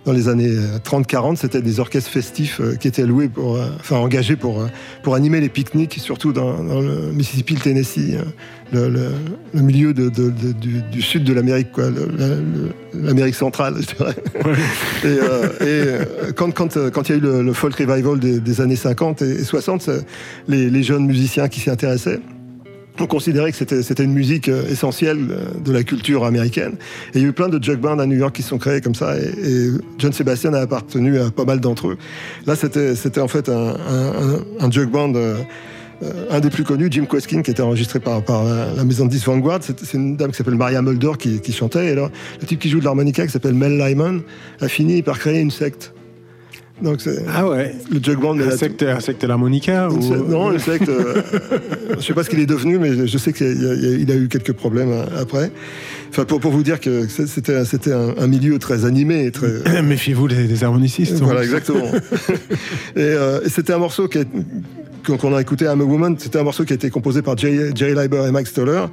dans 0.04 0.10
les 0.12 0.28
années 0.28 0.50
30-40, 0.84 1.36
c'était 1.36 1.62
des 1.62 1.78
orchestres 1.78 2.10
festifs 2.10 2.60
euh, 2.60 2.74
qui 2.74 2.88
étaient 2.88 3.06
loués 3.06 3.28
pour, 3.28 3.56
euh, 3.56 3.66
enfin 3.78 3.96
engagés 3.98 4.34
pour, 4.34 4.60
euh, 4.60 4.66
pour 5.04 5.14
animer 5.14 5.40
les 5.40 5.48
pique-niques, 5.48 5.98
surtout 6.00 6.32
dans, 6.32 6.64
dans 6.64 6.80
le 6.80 7.12
Mississippi, 7.12 7.54
le 7.54 7.60
Tennessee, 7.60 8.16
hein, 8.18 8.24
le, 8.72 8.88
le- 8.88 9.12
le 9.54 9.60
milieu 9.62 9.94
de- 9.94 10.08
de- 10.08 10.30
de- 10.30 10.50
du, 10.52 10.82
du 10.90 11.00
sud 11.00 11.22
de 11.22 11.32
l'Amérique, 11.32 11.70
quoi, 11.70 11.84
l'Amérique 12.92 13.36
centrale, 13.36 13.76
je 13.80 13.94
dirais. 13.94 14.14
Et, 15.04 15.06
euh, 15.06 15.46
et, 15.60 15.64
euh, 15.64 16.32
quand, 16.34 16.50
quand, 16.52 16.76
euh, 16.76 16.90
quand 16.90 17.08
il 17.08 17.12
y 17.12 17.14
a 17.14 17.18
eu 17.18 17.20
le, 17.44 17.52
folk 17.52 17.76
revival 17.76 18.18
des, 18.18 18.40
des 18.40 18.60
années 18.60 18.74
50 18.74 19.22
et, 19.22 19.30
et 19.30 19.44
60, 19.44 19.82
c'est- 19.82 20.04
les, 20.48 20.70
les 20.70 20.82
jeunes 20.82 21.06
musiciens 21.06 21.46
qui 21.46 21.60
s'y 21.60 21.70
intéressaient 21.70 22.18
on 23.00 23.06
considérait 23.06 23.52
que 23.52 23.82
c'était 23.82 24.04
une 24.04 24.12
musique 24.12 24.48
euh, 24.48 24.68
essentielle 24.68 25.28
euh, 25.30 25.60
de 25.64 25.72
la 25.72 25.82
culture 25.82 26.24
américaine. 26.24 26.74
Il 27.14 27.22
y 27.22 27.24
a 27.24 27.28
eu 27.28 27.32
plein 27.32 27.48
de 27.48 27.62
jug 27.62 27.78
bands 27.78 27.98
à 27.98 28.06
New 28.06 28.16
York 28.16 28.34
qui 28.34 28.42
sont 28.42 28.58
créés 28.58 28.80
comme 28.80 28.94
ça, 28.94 29.16
et, 29.18 29.70
John 29.98 30.12
Sebastian 30.12 30.52
a 30.54 30.60
appartenu 30.60 31.18
à 31.18 31.30
pas 31.30 31.44
mal 31.44 31.60
d'entre 31.60 31.88
eux. 31.88 31.98
Là, 32.46 32.54
c'était 32.56 33.20
en 33.20 33.28
fait 33.28 33.48
un, 33.48 34.70
jug 34.70 34.90
band. 34.90 35.12
euh, 35.14 35.36
un 36.30 36.40
des 36.40 36.50
plus 36.50 36.64
connus, 36.64 36.88
Jim 36.90 37.06
Queskin, 37.06 37.42
qui 37.42 37.50
était 37.50 37.62
enregistré 37.62 38.00
par, 38.00 38.22
la, 38.28 38.84
maison 38.84 39.06
de 39.06 39.10
disques 39.10 39.26
Vanguard. 39.26 39.60
C'est 39.62 39.94
une 39.94 40.16
dame 40.16 40.32
qui 40.32 40.36
s'appelle 40.36 40.56
Maria 40.56 40.82
Mulder 40.82 41.12
qui, 41.18 41.52
chantait. 41.52 41.86
Et 41.86 41.90
alors, 41.90 42.10
le 42.40 42.46
type 42.46 42.58
qui 42.58 42.68
joue 42.68 42.80
de 42.80 42.84
l'harmonica, 42.84 43.24
qui 43.24 43.32
s'appelle 43.32 43.54
Mel 43.54 43.78
Lyman, 43.78 44.22
a 44.60 44.68
fini 44.68 45.02
par 45.02 45.18
créer 45.18 45.40
une 45.40 45.50
secte. 45.50 45.92
Donc 46.82 47.00
c'est 47.00 47.24
Ah 47.32 47.48
ouais. 47.48 47.74
le 47.92 48.16
band. 48.16 48.34
mais 48.34 48.44
Un 48.44 48.48
la- 48.48 48.56
secte, 48.56 48.82
un 48.82 49.00
secte 49.00 49.22
de 49.22 49.26
l'harmonica 49.28 49.88
une 49.90 49.98
ou... 49.98 50.02
secte- 50.02 50.28
non, 50.28 50.52
une 50.52 50.58
secte. 50.58 50.88
euh, 50.88 51.22
je 51.98 52.02
sais 52.04 52.12
pas 52.14 52.24
ce 52.24 52.30
qu'il 52.30 52.40
est 52.40 52.46
devenu, 52.46 52.78
mais 52.78 53.06
je 53.06 53.18
sais 53.18 53.32
qu'il 53.32 53.46
a, 54.10 54.14
eu 54.16 54.28
quelques 54.28 54.52
problèmes 54.52 54.90
euh, 54.90 55.04
après. 55.22 55.50
Enfin, 56.10 56.24
pour, 56.24 56.40
pour 56.40 56.50
vous 56.50 56.62
dire 56.62 56.80
que 56.80 57.06
c'était 57.08 57.64
c'était 57.64 57.92
un, 57.92 58.14
un 58.18 58.26
milieu 58.26 58.58
très 58.58 58.84
animé, 58.84 59.30
très. 59.30 59.82
Méfiez-vous 59.82 60.28
des, 60.28 60.44
des 60.48 60.64
harmonicistes. 60.64 61.20
Voilà, 61.20 61.40
donc. 61.40 61.44
exactement. 61.44 61.86
et 62.96 63.00
euh, 63.00 63.40
et 63.44 63.48
c'était 63.48 63.72
un 63.72 63.78
morceau 63.78 64.08
qui 64.08 64.18
est- 64.18 64.26
qu'on 65.02 65.34
a 65.34 65.40
écouté 65.40 65.64
I'm 65.64 65.80
a 65.80 65.84
Woman, 65.84 66.16
c'était 66.18 66.38
un 66.38 66.42
morceau 66.42 66.64
qui 66.64 66.72
a 66.72 66.76
été 66.76 66.90
composé 66.90 67.22
par 67.22 67.36
Jerry, 67.36 67.72
Jerry 67.74 67.94
Leiber 67.94 68.24
et 68.26 68.30
Mike 68.30 68.46
Stoller. 68.46 68.84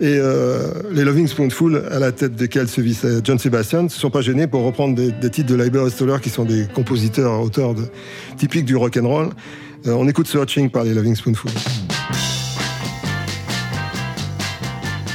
Et 0.00 0.16
euh, 0.18 0.72
les 0.92 1.04
Loving 1.04 1.26
Spoonful, 1.26 1.84
à 1.90 1.98
la 1.98 2.12
tête 2.12 2.34
desquels 2.34 2.68
se 2.68 2.80
vissait 2.80 3.20
John 3.24 3.38
Sebastian, 3.38 3.88
se 3.88 3.98
sont 3.98 4.10
pas 4.10 4.20
gênés 4.20 4.46
pour 4.46 4.64
reprendre 4.64 4.94
des, 4.94 5.30
titres 5.30 5.50
de 5.50 5.54
Leiber 5.54 5.84
et 5.86 5.90
Stoller 5.90 6.16
qui 6.22 6.30
sont 6.30 6.44
des 6.44 6.66
compositeurs, 6.74 7.40
auteurs 7.40 7.74
typiques 8.36 8.64
du 8.64 8.76
rock 8.76 8.96
and 8.96 9.08
roll. 9.08 9.28
Euh, 9.86 9.92
on 9.92 10.08
écoute 10.08 10.26
Searching 10.26 10.70
par 10.70 10.84
les 10.84 10.94
Loving 10.94 11.14
Spoonful. 11.14 11.50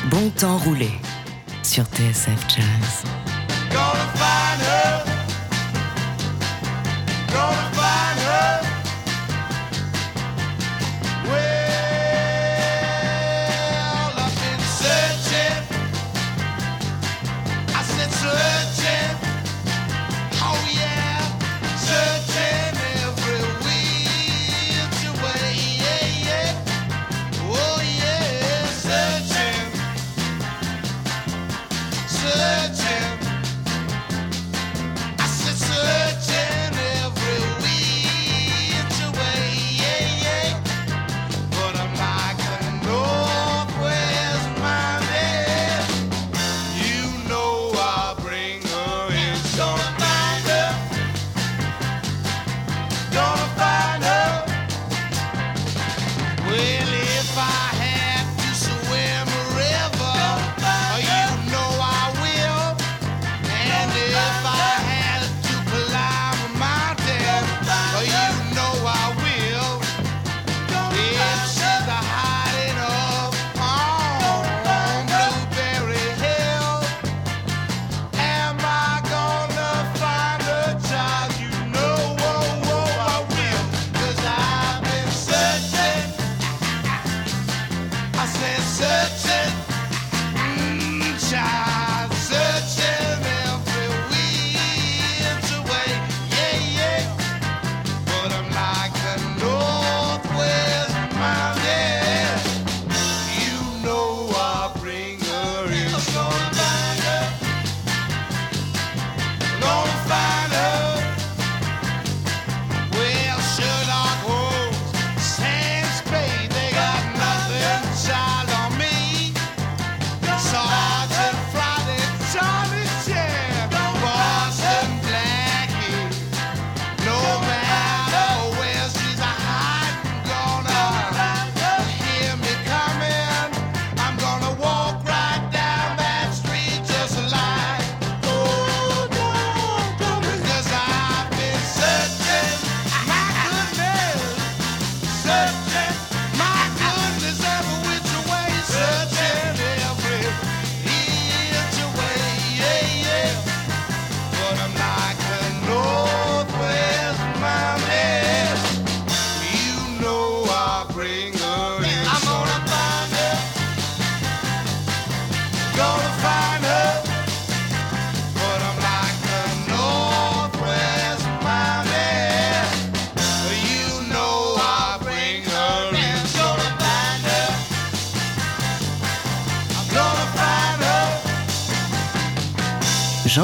Bon 0.09 0.29
temps 0.29 0.57
roulé 0.57 0.89
sur 1.63 1.83
TSF 1.85 2.47
Jazz. 2.49 3.06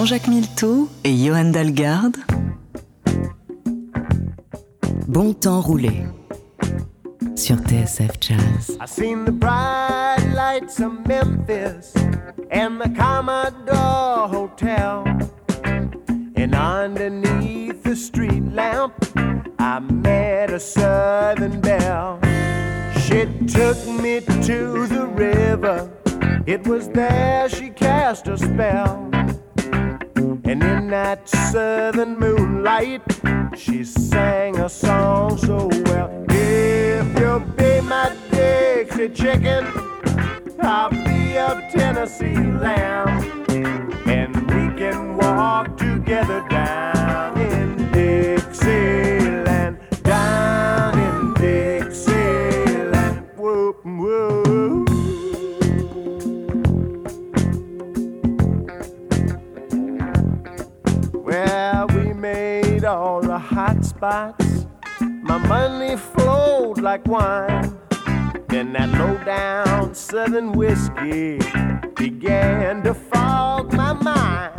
Jean-Jacques 0.04 0.28
Milteau 0.28 0.90
et 1.06 1.14
Johan 1.14 1.46
Dalgarde. 1.46 2.18
Bon 5.08 5.32
temps 5.32 5.62
roulé 5.62 6.04
sur 7.38 7.56
TSF 7.56 8.12
Jazz. 8.20 8.78
I 8.82 8.86
seen 8.86 9.24
the 9.24 9.32
bright 9.32 10.20
lights 10.36 10.82
of 10.82 11.08
Memphis 11.08 11.94
and 12.52 12.82
the 12.82 12.90
Commodore 12.90 14.28
Hotel. 14.28 15.06
And 16.36 16.54
underneath 16.54 17.82
the 17.84 17.96
street 17.96 18.44
lamp, 18.52 18.92
I 19.58 19.80
met 19.80 20.52
a 20.52 20.60
Southern 20.60 21.62
belle. 21.62 22.20
She 23.06 23.26
took 23.48 23.78
me 23.88 24.20
to 24.20 24.86
the 24.86 25.08
river 25.16 25.90
It 26.46 26.68
was 26.68 26.90
there 26.90 27.48
she 27.48 27.70
cast 27.70 28.28
a 28.28 28.38
spell. 28.38 29.10
And 30.46 30.62
in 30.62 30.90
that 30.90 31.30
southern 31.30 32.20
moonlight, 32.20 33.02
she 33.56 33.86
sang 33.86 34.60
a 34.60 34.68
song 34.68 35.38
so 35.38 35.70
well. 35.86 36.26
If 36.30 37.20
you'll 37.20 37.40
be 37.40 37.80
my 37.82 38.14
Dixie 38.30 39.10
chicken, 39.10 39.66
I'll 40.62 40.90
be 40.90 41.38
a 41.38 41.70
Tennessee 41.72 42.36
lamb. 42.36 43.46
And 44.06 44.36
we 44.52 44.78
can 44.78 45.16
walk 45.16 45.78
together 45.78 46.46
down 46.50 47.40
in 47.40 47.92
Dixieland. 47.92 49.13
Made 62.84 62.90
all 62.90 63.22
the 63.22 63.38
hot 63.38 63.84
spots. 63.86 64.66
My 65.00 65.38
money 65.38 65.96
flowed 65.96 66.80
like 66.80 67.06
wine. 67.08 67.78
Then 68.50 68.74
that 68.74 68.90
low 69.00 69.18
down 69.24 69.96
southern 69.96 70.52
whiskey 70.52 71.40
began 71.96 72.84
to 72.84 72.94
fog 72.94 73.74
my 73.74 73.94
mind. 73.94 74.54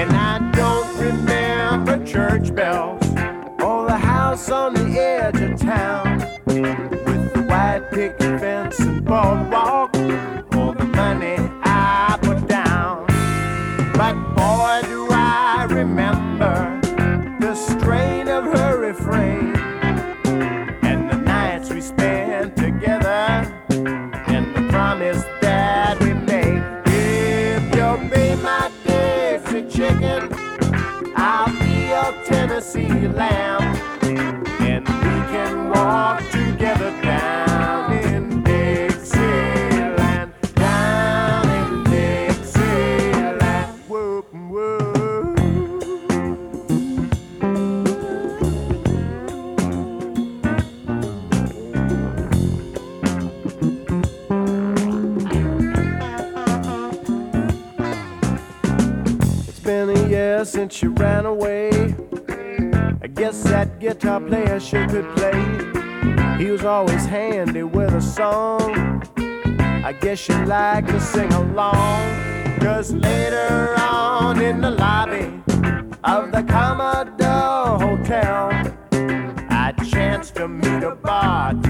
And 0.00 0.10
I 0.12 0.34
don't 0.52 0.98
remember 0.98 2.04
church 2.04 2.54
bells 2.54 3.06
or 3.62 3.86
the 3.86 3.98
house 3.98 4.50
on 4.50 4.74
the 4.74 4.98
edge 4.98 5.40
of 5.40 5.58
town 5.60 6.18
with 6.46 7.32
the 7.34 7.42
white 7.48 7.84
picket 7.92 8.40
fence 8.40 8.78
and 8.80 9.04
boardwalk 9.04 9.85
since 60.66 60.82
you 60.82 60.90
ran 60.94 61.26
away. 61.26 61.70
I 63.00 63.06
guess 63.06 63.40
that 63.44 63.78
guitar 63.78 64.20
player 64.20 64.58
sure 64.58 64.88
could 64.88 65.08
play. 65.14 65.38
He 66.38 66.50
was 66.50 66.64
always 66.64 67.06
handy 67.06 67.62
with 67.62 67.94
a 67.94 68.02
song. 68.02 69.04
I 69.84 69.92
guess 69.92 70.28
you 70.28 70.34
like 70.44 70.88
to 70.88 71.00
sing 71.00 71.32
along. 71.34 72.02
Cause 72.58 72.92
later 72.92 73.76
on 73.78 74.42
in 74.42 74.60
the 74.60 74.72
lobby 74.72 75.40
of 76.02 76.32
the 76.32 76.42
Commodore 76.42 77.78
Hotel, 77.86 78.50
I 79.48 79.72
chanced 79.88 80.34
to 80.34 80.48
meet 80.48 80.82
a 80.82 80.96
bartender 80.96 81.65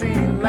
see. 0.00 0.39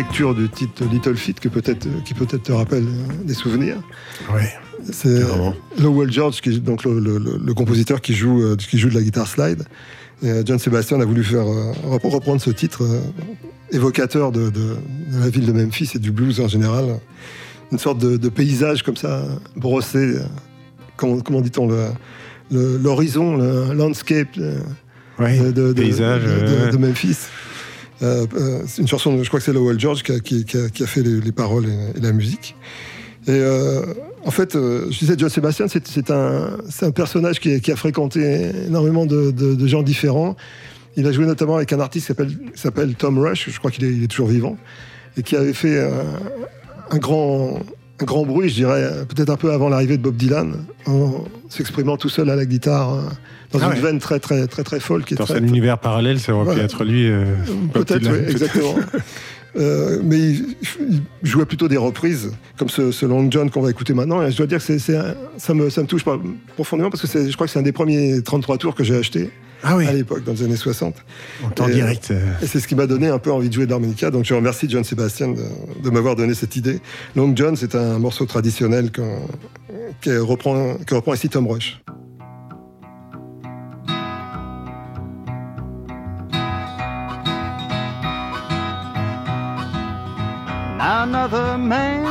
Relecture 0.00 0.34
du 0.34 0.48
titre 0.48 0.84
Little 0.90 1.16
Feat 1.16 1.40
que 1.40 1.48
peut-être, 1.48 1.86
qui 2.04 2.14
peut-être 2.14 2.42
te 2.44 2.52
rappelle 2.52 2.84
euh, 2.84 3.24
des 3.24 3.34
souvenirs. 3.34 3.76
Oui. 4.32 4.42
C'est 4.92 5.20
Lowell 5.78 6.10
George, 6.10 6.40
qui 6.40 6.48
est 6.50 6.58
donc 6.58 6.84
le, 6.84 6.98
le- 6.98 7.18
le- 7.18 7.38
le 7.44 7.54
compositeur 7.54 8.00
qui 8.00 8.14
joue, 8.14 8.40
euh, 8.42 8.56
qui 8.56 8.78
joue 8.78 8.88
de 8.88 8.94
la 8.94 9.02
guitare 9.02 9.26
slide. 9.26 9.62
Et 10.22 10.30
euh, 10.30 10.42
John 10.44 10.58
Sebastian 10.58 11.00
a 11.00 11.04
voulu 11.04 11.22
faire 11.22 11.46
euh, 11.46 11.72
repre- 11.86 12.10
reprendre 12.10 12.40
ce 12.40 12.50
titre 12.50 12.82
euh, 12.84 13.00
évocateur 13.72 14.32
de, 14.32 14.48
de- 14.48 14.76
de 15.12 15.18
la 15.20 15.28
ville 15.28 15.44
de 15.46 15.52
Memphis 15.52 15.90
et 15.94 15.98
du 15.98 16.10
blues 16.12 16.40
en 16.40 16.48
général. 16.48 16.98
Une 17.72 17.78
sorte 17.78 17.98
de, 17.98 18.16
de 18.16 18.28
paysage 18.30 18.82
comme 18.82 18.96
ça, 18.96 19.22
brossé. 19.54 19.98
euh, 19.98 20.20
comment, 20.96 21.20
comment 21.20 21.40
dit-on 21.42 21.68
le- 21.68 22.78
L'horizon, 22.82 23.36
le, 23.36 23.74
landscape 23.74 24.28
euh, 24.38 24.58
paysage, 25.74 26.22
de 26.72 26.76
Memphis. 26.78 27.16
Euh, 28.02 28.26
euh, 28.34 28.62
c'est 28.66 28.80
une 28.82 28.88
chanson, 28.88 29.22
je 29.22 29.28
crois 29.28 29.40
que 29.40 29.44
c'est 29.44 29.52
Lowell 29.52 29.78
George 29.78 30.02
qui 30.02 30.12
a, 30.56 30.86
fait 30.86 31.02
les, 31.02 31.20
les 31.20 31.32
paroles 31.32 31.66
et, 31.66 32.00
la 32.00 32.12
musique. 32.12 32.56
Et 33.26 33.32
euh, 33.32 33.82
en 34.24 34.30
fait, 34.30 34.56
euh, 34.56 34.86
je 34.90 34.98
disais, 34.98 35.14
John 35.16 35.28
Sebastian, 35.28 35.66
c'est 35.68 35.86
c'est 35.86 36.10
un, 36.10 36.56
c'est 36.68 36.86
un 36.86 36.90
personnage 36.90 37.40
qui, 37.40 37.70
a- 37.70 37.76
fréquenté 37.76 38.50
énormément 38.66 39.06
de, 39.06 39.66
gens 39.66 39.82
différents. 39.82 40.36
Il 40.96 41.06
a 41.06 41.12
joué 41.12 41.26
notamment 41.26 41.56
avec 41.56 41.72
un 41.72 41.80
artiste 41.80 42.12
qui 42.14 42.58
s'appelle- 42.60 42.94
Tom 42.94 43.18
Rush, 43.18 43.50
je 43.50 43.58
crois 43.58 43.70
qu'il 43.70 43.84
est, 43.84 44.06
toujours 44.08 44.28
vivant, 44.28 44.56
et 45.16 45.22
qui 45.22 45.36
avait 45.36 45.52
fait 45.52 45.76
euh, 45.76 46.02
un, 46.90 46.98
grand, 46.98 47.60
un 48.00 48.04
grand 48.04 48.24
bruit, 48.24 48.48
je 48.48 48.54
dirais, 48.54 48.90
peut-être 49.08 49.30
un 49.30 49.36
peu 49.36 49.52
avant 49.52 49.68
l'arrivée 49.68 49.96
de 49.96 50.02
Bob 50.02 50.16
Dylan, 50.16 50.54
en 50.86 51.24
s'exprimant 51.48 51.96
tout 51.96 52.08
seul 52.08 52.30
à 52.30 52.36
la 52.36 52.46
guitare, 52.46 52.94
euh, 52.94 53.00
dans 53.52 53.58
Ah 53.62 53.66
une 53.66 53.72
ouais. 53.72 53.80
veine 53.80 53.98
très, 53.98 54.18
très, 54.20 54.46
très, 54.46 54.62
très 54.62 54.80
folle. 54.80 55.04
Qui 55.04 55.14
est 55.14 55.16
Dans 55.16 55.24
très, 55.24 55.36
un 55.38 55.44
univers 55.44 55.78
parallèle, 55.78 56.18
ça 56.20 56.34
aurait 56.34 56.54
pu 56.54 56.60
être 56.60 56.84
lui. 56.84 57.08
euh, 57.10 57.24
Peut-être, 57.72 58.10
oui, 58.10 58.18
exactement. 58.30 58.74
Euh, 59.56 59.98
mais 60.04 60.16
il, 60.16 60.56
il 60.88 61.02
jouait 61.24 61.44
plutôt 61.44 61.66
des 61.66 61.76
reprises, 61.76 62.30
comme 62.56 62.68
ce, 62.68 62.92
ce 62.92 63.04
Long 63.04 63.28
John 63.32 63.50
qu'on 63.50 63.62
va 63.62 63.70
écouter 63.70 63.94
maintenant. 63.94 64.22
Et 64.22 64.30
je 64.30 64.36
dois 64.36 64.46
dire 64.46 64.58
que 64.58 64.62
c'est, 64.64 64.78
ça, 64.78 65.54
me, 65.54 65.68
ça 65.70 65.82
me 65.82 65.88
touche 65.88 66.04
pas 66.04 66.16
profondément 66.54 66.88
parce 66.88 67.02
que 67.04 67.28
je 67.28 67.34
crois 67.34 67.48
que 67.48 67.52
c'est 67.52 67.58
un 67.58 67.62
des 67.62 67.72
premiers 67.72 68.22
33 68.22 68.58
tours 68.58 68.76
que 68.76 68.84
j'ai 68.84 68.94
acheté 68.96 69.28
à 69.62 69.92
l'époque, 69.92 70.24
dans 70.24 70.32
les 70.32 70.42
années 70.44 70.56
60. 70.56 70.94
En 71.58 71.68
Et, 71.68 71.72
direct. 71.72 72.10
euh, 72.10 72.32
Et 72.42 72.46
c'est 72.46 72.60
ce 72.60 72.66
qui 72.68 72.74
m'a 72.74 72.86
donné 72.86 73.08
un 73.08 73.18
peu 73.18 73.30
envie 73.32 73.48
de 73.48 73.54
jouer 73.54 73.66
de 73.66 73.70
l'harmonica. 73.70 74.10
Donc 74.10 74.24
je 74.24 74.34
remercie 74.34 74.68
John 74.68 74.84
Sebastian 74.84 75.28
de, 75.32 75.42
de 75.82 75.90
m'avoir 75.90 76.16
donné 76.16 76.34
cette 76.34 76.56
idée. 76.56 76.80
Long 77.16 77.32
John, 77.36 77.56
c'est 77.56 77.74
un 77.74 77.98
morceau 77.98 78.26
traditionnel 78.26 78.90
qui 80.00 80.10
reprend, 80.16 80.76
que 80.86 80.94
reprend 80.94 81.14
ici 81.14 81.28
Tom 81.28 81.46
Rush. 81.46 81.80
Another 90.82 91.58
man, 91.58 92.04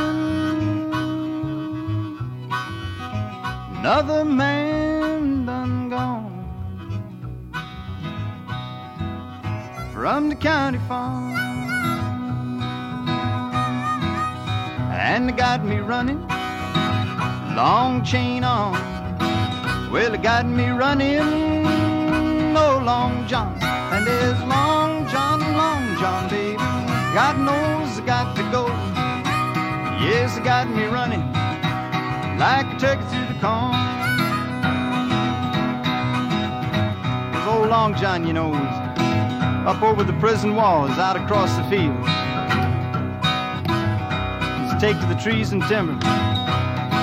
another 3.80 4.24
man 4.24 4.89
from 10.00 10.30
the 10.30 10.34
county 10.34 10.78
farm, 10.88 11.36
and 14.90 15.28
it 15.28 15.36
got 15.36 15.62
me 15.62 15.76
running 15.76 16.26
long 17.54 18.02
chain 18.02 18.42
on. 18.42 18.72
Well, 19.92 20.14
it 20.14 20.22
got 20.22 20.46
me 20.46 20.70
running, 20.70 21.66
oh, 22.56 22.82
Long 22.82 23.28
John. 23.28 23.52
And 23.92 24.06
there's 24.06 24.40
Long 24.44 25.06
John, 25.08 25.40
Long 25.40 25.84
John, 25.98 26.30
baby. 26.30 26.56
God 27.12 27.38
knows 27.38 28.00
I 28.00 28.02
got 28.06 28.34
to 28.36 28.42
go. 28.50 28.68
Yes, 30.02 30.34
it 30.38 30.44
got 30.44 30.66
me 30.70 30.84
running 30.84 31.30
like 32.38 32.64
a 32.74 32.78
turkey 32.78 33.04
through 33.10 33.28
the 33.34 33.38
corn. 33.38 33.76
There's 37.32 37.46
old 37.46 37.68
Long 37.68 37.94
John, 37.96 38.26
you 38.26 38.32
know, 38.32 38.79
up 39.66 39.82
over 39.82 40.02
the 40.02 40.12
prison 40.14 40.54
walls, 40.54 40.90
out 40.92 41.16
across 41.16 41.54
the 41.56 41.64
field. 41.64 41.96
He's 44.64 44.80
take 44.80 44.98
to 45.00 45.06
the 45.06 45.20
trees 45.22 45.52
and 45.52 45.62
timber, 45.64 45.92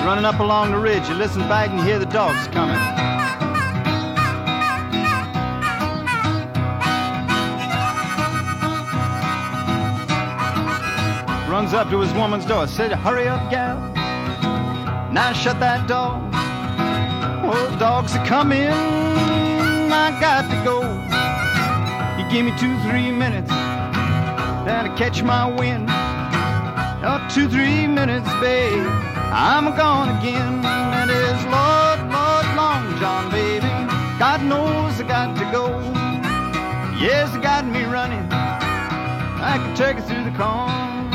running 0.05 0.26
up 0.26 0.39
along 0.39 0.72
the 0.72 0.80
ridge. 0.80 1.08
You 1.08 1.16
listen 1.16 1.41
back 1.41 1.70
and 1.70 1.80
hear 1.82 1.99
the 1.99 2.05
dogs 2.08 2.47
coming. 2.47 2.76
Runs 11.51 11.74
up 11.74 11.89
to 11.89 11.99
his 11.99 12.14
woman's 12.14 12.45
door, 12.45 12.68
said, 12.68 12.91
Hurry 12.91 13.28
up, 13.28 13.51
gal. 13.51 13.80
Now 15.12 15.32
shut 15.34 15.60
that 15.60 15.88
door. 15.88 16.20
Oh, 17.49 17.76
dogs 17.80 18.16
are 18.16 18.26
coming. 18.26 18.68
I 18.70 20.20
got 20.20 20.49
to 20.49 20.64
go. 20.64 21.07
Give 22.32 22.43
me 22.43 22.51
two, 22.59 22.78
three 22.82 23.09
minutes. 23.09 23.49
Then 23.49 24.86
I 24.86 24.93
catch 24.97 25.23
my 25.23 25.45
wind. 25.45 25.88
Oh, 25.89 27.25
two, 27.34 27.47
three 27.47 27.88
minutes, 27.88 28.28
babe. 28.41 28.86
I'm 29.32 29.65
gone 29.78 30.09
again. 30.17 30.65
And 30.65 31.09
it's 31.09 31.43
Lord, 31.45 31.99
Lord, 32.11 32.45
Long 32.57 32.99
John, 32.99 33.32
baby. 33.32 33.67
God 34.19 34.43
knows 34.43 34.99
I 34.99 35.07
got 35.07 35.38
to 35.38 35.51
go. 35.53 35.80
Yes, 36.99 37.34
it 37.34 37.41
got 37.41 37.65
me 37.65 37.84
running. 37.86 38.28
I 38.32 39.57
can 39.57 39.75
take 39.75 39.97
it 39.97 40.03
through 40.05 40.25
the 40.25 40.38
corn. 40.38 41.11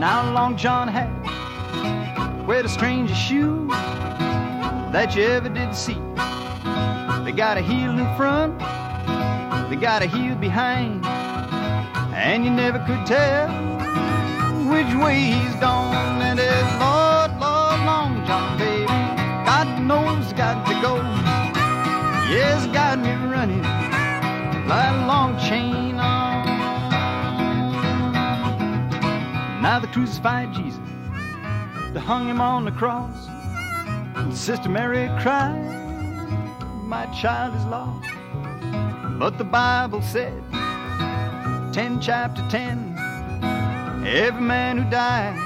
Now 0.00 0.32
Long 0.32 0.56
John 0.56 0.88
had 0.88 1.10
wear 2.46 2.62
the 2.62 2.68
strangest 2.68 3.20
shoe 3.20 3.68
that 3.68 5.14
you 5.14 5.22
ever 5.22 5.48
did 5.48 5.76
see. 5.76 5.99
They 7.30 7.36
got 7.36 7.58
a 7.58 7.60
heel 7.60 7.96
in 7.96 8.16
front, 8.16 8.58
they 9.70 9.76
got 9.76 10.02
a 10.02 10.06
heel 10.06 10.34
behind, 10.34 11.06
and 11.06 12.44
you 12.44 12.50
never 12.50 12.80
could 12.80 13.06
tell 13.06 13.48
which 14.68 14.92
way 14.96 15.30
he's 15.30 15.54
gone. 15.60 16.20
And 16.22 16.40
it's 16.40 16.72
Lord, 16.82 17.30
Lord, 17.38 17.86
Long 17.86 18.26
John, 18.26 18.58
baby. 18.58 18.84
God 19.46 19.80
knows 19.80 20.32
got 20.32 20.66
to 20.66 20.72
go. 20.82 20.96
Yes, 22.34 22.66
got 22.74 22.98
me 22.98 23.12
running 23.32 23.62
like 24.66 24.92
a 24.92 25.06
long 25.06 25.38
chain 25.38 26.00
on. 26.00 26.44
Now 29.62 29.78
they 29.78 29.86
crucified 29.86 30.52
Jesus, 30.52 30.80
they 31.92 32.00
hung 32.00 32.28
him 32.28 32.40
on 32.40 32.64
the 32.64 32.72
cross. 32.72 33.28
And 34.16 34.36
Sister 34.36 34.68
Mary 34.68 35.08
cried, 35.22 35.79
My 36.90 37.06
child 37.14 37.54
is 37.54 37.64
lost. 37.66 38.10
But 39.20 39.38
the 39.38 39.44
Bible 39.44 40.02
said, 40.02 40.42
10 41.72 42.00
chapter 42.00 42.42
10, 42.50 42.98
every 44.04 44.42
man 44.42 44.78
who 44.78 44.90
died, 44.90 45.38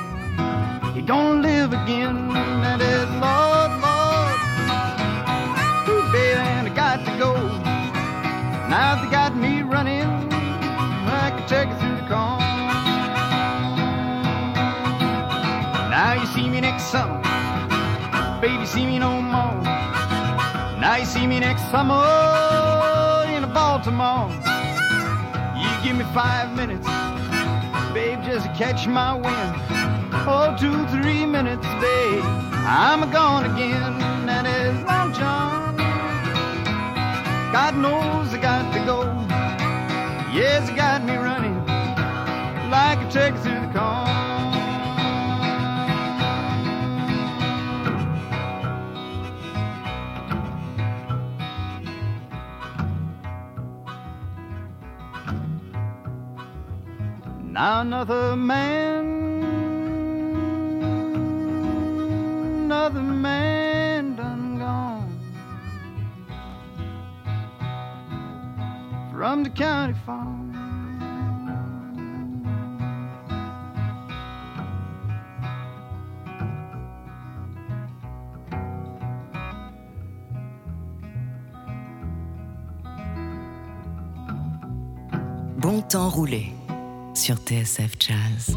he 0.94 1.02
gonna 1.02 1.42
live 1.42 1.74
again. 1.74 2.16
And 2.34 2.80
it's 2.80 3.10
Lord, 3.20 3.72
Lord, 3.84 4.36
baby, 6.14 6.40
and 6.40 6.66
I 6.66 6.72
got 6.74 7.04
to 7.04 7.12
go. 7.18 7.34
Now 8.70 9.04
they 9.04 9.10
got 9.10 9.36
me 9.36 9.60
running, 9.60 10.00
I 10.00 11.28
can 11.28 11.46
take 11.46 11.68
it 11.68 11.78
through 11.78 11.96
the 11.96 12.06
corn. 12.08 12.40
Now 15.90 16.14
you 16.18 16.26
see 16.28 16.48
me 16.48 16.62
next 16.62 16.84
summer, 16.84 17.20
baby, 18.40 18.64
see 18.64 18.86
me 18.86 18.98
no 18.98 19.20
more. 19.20 19.23
Now 20.84 20.96
you 20.96 21.06
see 21.06 21.26
me 21.26 21.40
next 21.40 21.62
summer 21.70 22.04
in 23.34 23.42
Baltimore. 23.54 24.28
You 25.56 25.70
give 25.82 25.96
me 25.96 26.04
five 26.12 26.54
minutes, 26.54 26.86
babe, 27.94 28.22
just 28.22 28.44
to 28.44 28.52
catch 28.52 28.86
my 28.86 29.14
wind. 29.14 29.56
Oh, 30.28 30.54
two, 30.60 30.86
three 30.88 31.24
minutes, 31.24 31.64
babe, 31.80 32.22
I'm 32.68 33.10
gone 33.10 33.46
again, 33.54 33.94
and 34.28 34.46
it's 34.46 34.86
Long 34.86 35.14
John. 35.14 35.78
God 37.50 37.78
knows 37.78 38.34
I 38.34 38.38
got 38.42 38.70
to 38.74 38.80
go. 38.84 39.04
Yes, 40.38 40.68
it 40.68 40.76
got 40.76 41.02
me 41.02 41.16
running 41.16 41.56
like 42.68 42.98
a 42.98 43.10
turkey 43.10 43.38
through 43.38 43.72
Now 57.54 57.82
another 57.82 58.34
man, 58.34 59.04
another 62.64 63.00
man 63.00 64.16
done 64.16 64.58
gone. 64.58 65.20
From 69.12 69.44
the 69.44 69.50
county 69.50 69.94
farm. 70.04 70.50
Bon 85.58 85.80
temps 85.82 86.08
roulé 86.08 86.63
sur 87.14 87.36
TSF 87.36 87.92
Jazz. 87.98 88.56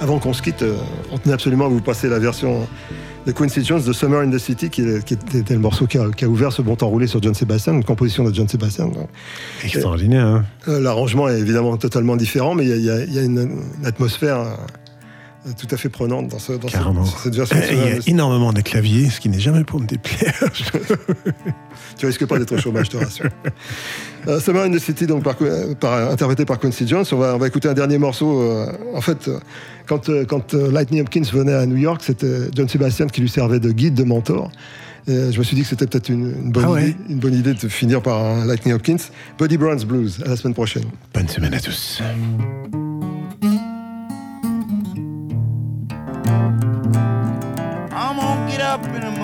Avant 0.00 0.18
qu'on 0.18 0.32
se 0.32 0.42
quitte, 0.42 0.62
euh, 0.62 0.74
on 1.12 1.18
tenait 1.18 1.34
absolument 1.34 1.66
à 1.66 1.68
vous 1.68 1.80
passer 1.80 2.08
la 2.08 2.18
version 2.18 2.66
de 3.26 3.32
Quincy 3.32 3.62
Jones 3.62 3.82
de 3.82 3.92
Summer 3.92 4.20
in 4.20 4.30
the 4.30 4.38
City, 4.38 4.70
qui, 4.70 4.80
était 4.82 5.52
le 5.54 5.60
morceau 5.60 5.86
qui 5.86 5.98
a, 5.98 6.28
ouvert 6.28 6.50
ce 6.50 6.62
bon 6.62 6.76
temps 6.76 6.88
roulé 6.88 7.06
sur 7.06 7.22
John 7.22 7.34
Sebastian, 7.34 7.74
une 7.74 7.84
composition 7.84 8.24
de 8.24 8.34
John 8.34 8.48
Sebastian. 8.48 8.90
Extraordinaire. 9.62 10.26
Hein 10.26 10.44
euh, 10.66 10.80
L'arrangement 10.80 11.28
est 11.28 11.38
évidemment 11.38 11.76
totalement 11.76 12.16
différent, 12.16 12.54
mais 12.54 12.64
il 12.66 12.84
y, 12.84 12.90
a, 12.90 13.22
une 13.22 13.50
atmosphère 13.84 14.56
tout 15.56 15.66
à 15.70 15.76
fait 15.76 15.88
prenante 15.88 16.28
dans, 16.28 16.38
ce- 16.38 16.52
cette 17.22 17.34
version. 17.34 17.56
Euh, 17.56 17.62
Il 17.70 17.78
y 17.78 17.80
a 17.98 17.98
énormément 18.08 18.52
de 18.52 18.60
claviers, 18.60 19.08
ce 19.10 19.20
qui 19.20 19.28
n'est 19.28 19.38
jamais 19.40 19.64
pour 19.64 19.80
me 19.80 19.86
déplaire. 19.86 20.34
Tu 21.96 22.06
risques 22.06 22.26
pas 22.26 22.38
d'être 22.38 22.52
au 22.52 22.58
chômage, 22.58 22.86
je 22.86 22.90
te 22.90 22.96
rassure. 22.96 23.30
Euh, 24.26 24.40
Summer 24.40 24.62
in 24.64 24.70
the 24.70 24.78
City, 24.78 25.06
donc 25.06 25.22
par, 25.24 25.36
euh, 25.42 25.74
par- 25.74 26.10
interprété 26.10 26.44
par 26.44 26.58
Quincy 26.58 26.86
Jones. 26.86 27.04
On 27.12 27.16
va, 27.16 27.34
on 27.34 27.38
va 27.38 27.46
écouter 27.46 27.68
un 27.68 27.74
dernier 27.74 27.98
morceau. 27.98 28.40
euh, 28.40 28.66
en 28.94 29.00
fait, 29.00 29.28
euh, 29.28 29.38
quand, 29.86 30.08
euh, 30.08 30.24
quand 30.24 30.54
euh, 30.54 30.70
Lightning 30.70 31.00
Hopkins 31.00 31.22
venait 31.32 31.54
à 31.54 31.66
New 31.66 31.76
York, 31.76 32.00
c'était 32.04 32.48
John 32.54 32.68
Sebastian 32.68 33.06
qui 33.06 33.20
lui 33.20 33.28
servait 33.28 33.58
de 33.60 33.70
guide, 33.72 33.94
de 33.94 34.04
mentor. 34.04 34.50
Et, 35.08 35.12
euh, 35.12 35.32
je 35.32 35.38
me 35.38 35.44
suis 35.44 35.56
dit 35.56 35.62
que 35.62 35.68
c'était 35.68 35.86
peut-être 35.86 36.08
une, 36.10 36.34
une 36.44 36.52
bonne 36.52 36.64
Ah 36.66 36.70
ouais. 36.72 36.82
idée, 36.90 36.96
une 37.08 37.18
bonne 37.18 37.34
idée 37.34 37.54
de 37.54 37.68
finir 37.68 38.02
par 38.02 38.22
un 38.24 38.44
Lightning 38.44 38.74
Hopkins. 38.74 38.96
Buddy 39.38 39.56
Brown's 39.56 39.84
Blues. 39.84 40.20
À 40.24 40.28
la 40.30 40.36
semaine 40.36 40.54
prochaine. 40.54 40.84
Bonne 41.14 41.28
semaine 41.28 41.54
à 41.54 41.60
tous. 41.60 42.00
Up 48.68 48.84
in 48.84 49.00
the 49.00 49.17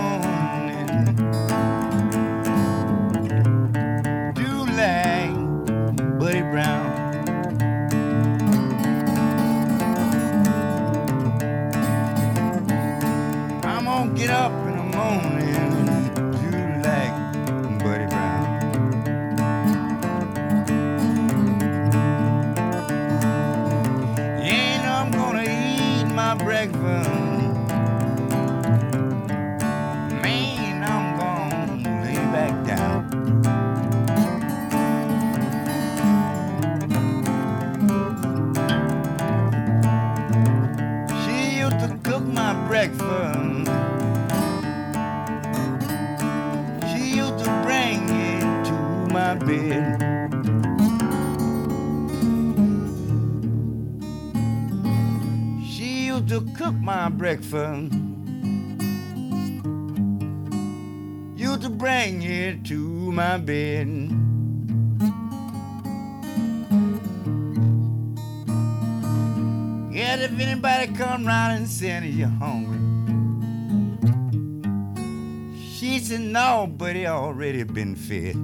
breakfast. 42.89 43.71
She 46.91 47.17
used 47.17 47.39
to 47.45 47.51
bring 47.63 48.09
it 48.11 48.65
to 48.67 48.73
my 49.13 49.35
bed. 49.37 50.01
She 55.67 56.07
used 56.07 56.29
to 56.29 56.41
cook 56.57 56.75
my 56.75 57.09
breakfast. 57.09 57.93
Used 61.37 61.63
to 61.63 61.71
bring 61.71 62.23
it 62.23 62.65
to 62.67 63.13
my 63.13 63.39
bed. 63.39 64.04
Anybody 70.67 70.97
come 70.97 71.27
round 71.27 71.59
and 71.59 71.69
said 71.69 72.05
you're 72.07 72.27
hungry, 72.27 72.79
she 75.61 75.99
said 75.99 76.23
no, 76.23 76.67
already 77.07 77.65
been 77.65 77.95
fed. 77.95 78.35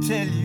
Tell 0.00 0.26
you. 0.26 0.43